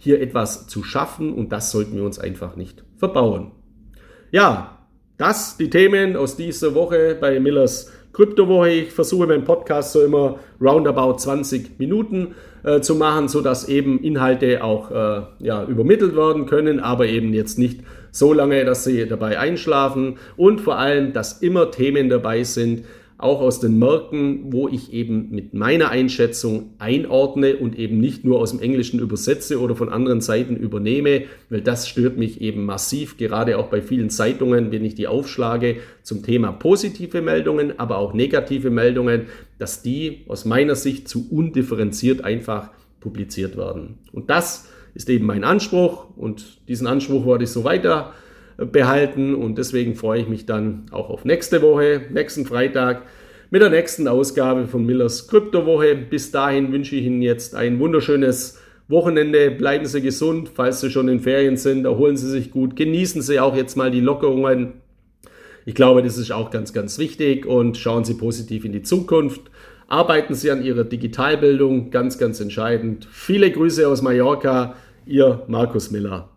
hier 0.00 0.20
etwas 0.20 0.66
zu 0.66 0.82
schaffen 0.82 1.32
und 1.32 1.52
das 1.52 1.70
sollten 1.70 1.94
wir 1.96 2.04
uns 2.04 2.18
einfach 2.18 2.56
nicht 2.56 2.84
verbauen. 2.96 3.52
Ja, 4.30 4.78
das 5.16 5.56
die 5.56 5.70
Themen 5.70 6.16
aus 6.16 6.36
dieser 6.36 6.74
Woche 6.74 7.16
bei 7.20 7.38
Millers 7.40 7.92
Kryptowoche. 8.12 8.70
Ich 8.70 8.92
versuche 8.92 9.26
meinen 9.26 9.44
Podcast 9.44 9.92
so 9.92 10.02
immer 10.02 10.38
roundabout 10.60 11.18
20 11.18 11.78
Minuten 11.78 12.34
äh, 12.62 12.80
zu 12.80 12.94
machen, 12.94 13.28
sodass 13.28 13.68
eben 13.68 14.00
Inhalte 14.00 14.62
auch 14.62 14.90
äh, 14.90 15.22
ja, 15.40 15.64
übermittelt 15.64 16.16
werden 16.16 16.46
können, 16.46 16.80
aber 16.80 17.06
eben 17.06 17.32
jetzt 17.32 17.58
nicht 17.58 17.80
so 18.10 18.32
lange, 18.32 18.64
dass 18.64 18.84
sie 18.84 19.06
dabei 19.06 19.38
einschlafen. 19.38 20.18
Und 20.36 20.60
vor 20.60 20.78
allem, 20.78 21.12
dass 21.12 21.40
immer 21.40 21.70
Themen 21.70 22.08
dabei 22.08 22.42
sind, 22.42 22.84
auch 23.18 23.40
aus 23.40 23.58
den 23.58 23.80
Märkten, 23.80 24.52
wo 24.52 24.68
ich 24.68 24.92
eben 24.92 25.30
mit 25.30 25.52
meiner 25.52 25.90
Einschätzung 25.90 26.74
einordne 26.78 27.56
und 27.56 27.76
eben 27.76 27.98
nicht 27.98 28.24
nur 28.24 28.38
aus 28.38 28.52
dem 28.52 28.60
Englischen 28.60 29.00
übersetze 29.00 29.60
oder 29.60 29.74
von 29.74 29.88
anderen 29.88 30.20
Seiten 30.20 30.54
übernehme, 30.54 31.24
weil 31.50 31.60
das 31.60 31.88
stört 31.88 32.16
mich 32.16 32.40
eben 32.40 32.64
massiv, 32.64 33.16
gerade 33.16 33.58
auch 33.58 33.66
bei 33.66 33.82
vielen 33.82 34.08
Zeitungen, 34.08 34.70
wenn 34.70 34.84
ich 34.84 34.94
die 34.94 35.08
aufschlage 35.08 35.78
zum 36.04 36.22
Thema 36.22 36.52
positive 36.52 37.20
Meldungen, 37.20 37.76
aber 37.80 37.98
auch 37.98 38.14
negative 38.14 38.70
Meldungen, 38.70 39.26
dass 39.58 39.82
die 39.82 40.20
aus 40.28 40.44
meiner 40.44 40.76
Sicht 40.76 41.08
zu 41.08 41.26
undifferenziert 41.28 42.22
einfach 42.22 42.70
publiziert 43.00 43.56
werden. 43.56 43.98
Und 44.12 44.30
das 44.30 44.68
ist 44.94 45.10
eben 45.10 45.26
mein 45.26 45.42
Anspruch 45.42 46.06
und 46.16 46.60
diesen 46.68 46.86
Anspruch 46.86 47.26
werde 47.26 47.44
ich 47.44 47.50
so 47.50 47.64
weiter 47.64 48.12
behalten 48.58 49.34
und 49.34 49.56
deswegen 49.56 49.94
freue 49.94 50.20
ich 50.20 50.28
mich 50.28 50.44
dann 50.44 50.86
auch 50.90 51.10
auf 51.10 51.24
nächste 51.24 51.62
Woche, 51.62 52.02
nächsten 52.10 52.44
Freitag 52.44 53.02
mit 53.50 53.62
der 53.62 53.70
nächsten 53.70 54.08
Ausgabe 54.08 54.66
von 54.66 54.84
Millers 54.84 55.28
Kryptowoche. 55.28 55.94
Bis 55.94 56.32
dahin 56.32 56.72
wünsche 56.72 56.96
ich 56.96 57.04
Ihnen 57.04 57.22
jetzt 57.22 57.54
ein 57.54 57.78
wunderschönes 57.78 58.60
Wochenende. 58.88 59.50
Bleiben 59.52 59.86
Sie 59.86 60.02
gesund, 60.02 60.50
falls 60.52 60.80
Sie 60.80 60.90
schon 60.90 61.08
in 61.08 61.20
Ferien 61.20 61.56
sind, 61.56 61.84
erholen 61.84 62.16
Sie 62.16 62.28
sich 62.28 62.50
gut, 62.50 62.76
genießen 62.76 63.22
Sie 63.22 63.40
auch 63.40 63.56
jetzt 63.56 63.76
mal 63.76 63.90
die 63.90 64.00
Lockerungen. 64.00 64.74
Ich 65.64 65.74
glaube, 65.74 66.02
das 66.02 66.18
ist 66.18 66.32
auch 66.32 66.50
ganz, 66.50 66.72
ganz 66.72 66.98
wichtig 66.98 67.46
und 67.46 67.76
schauen 67.76 68.04
Sie 68.04 68.14
positiv 68.14 68.64
in 68.64 68.72
die 68.72 68.82
Zukunft. 68.82 69.42
Arbeiten 69.86 70.34
Sie 70.34 70.50
an 70.50 70.62
Ihrer 70.62 70.84
Digitalbildung, 70.84 71.90
ganz, 71.90 72.18
ganz 72.18 72.40
entscheidend. 72.40 73.06
Viele 73.10 73.50
Grüße 73.50 73.86
aus 73.86 74.02
Mallorca, 74.02 74.74
Ihr 75.06 75.42
Markus 75.46 75.90
Miller. 75.90 76.28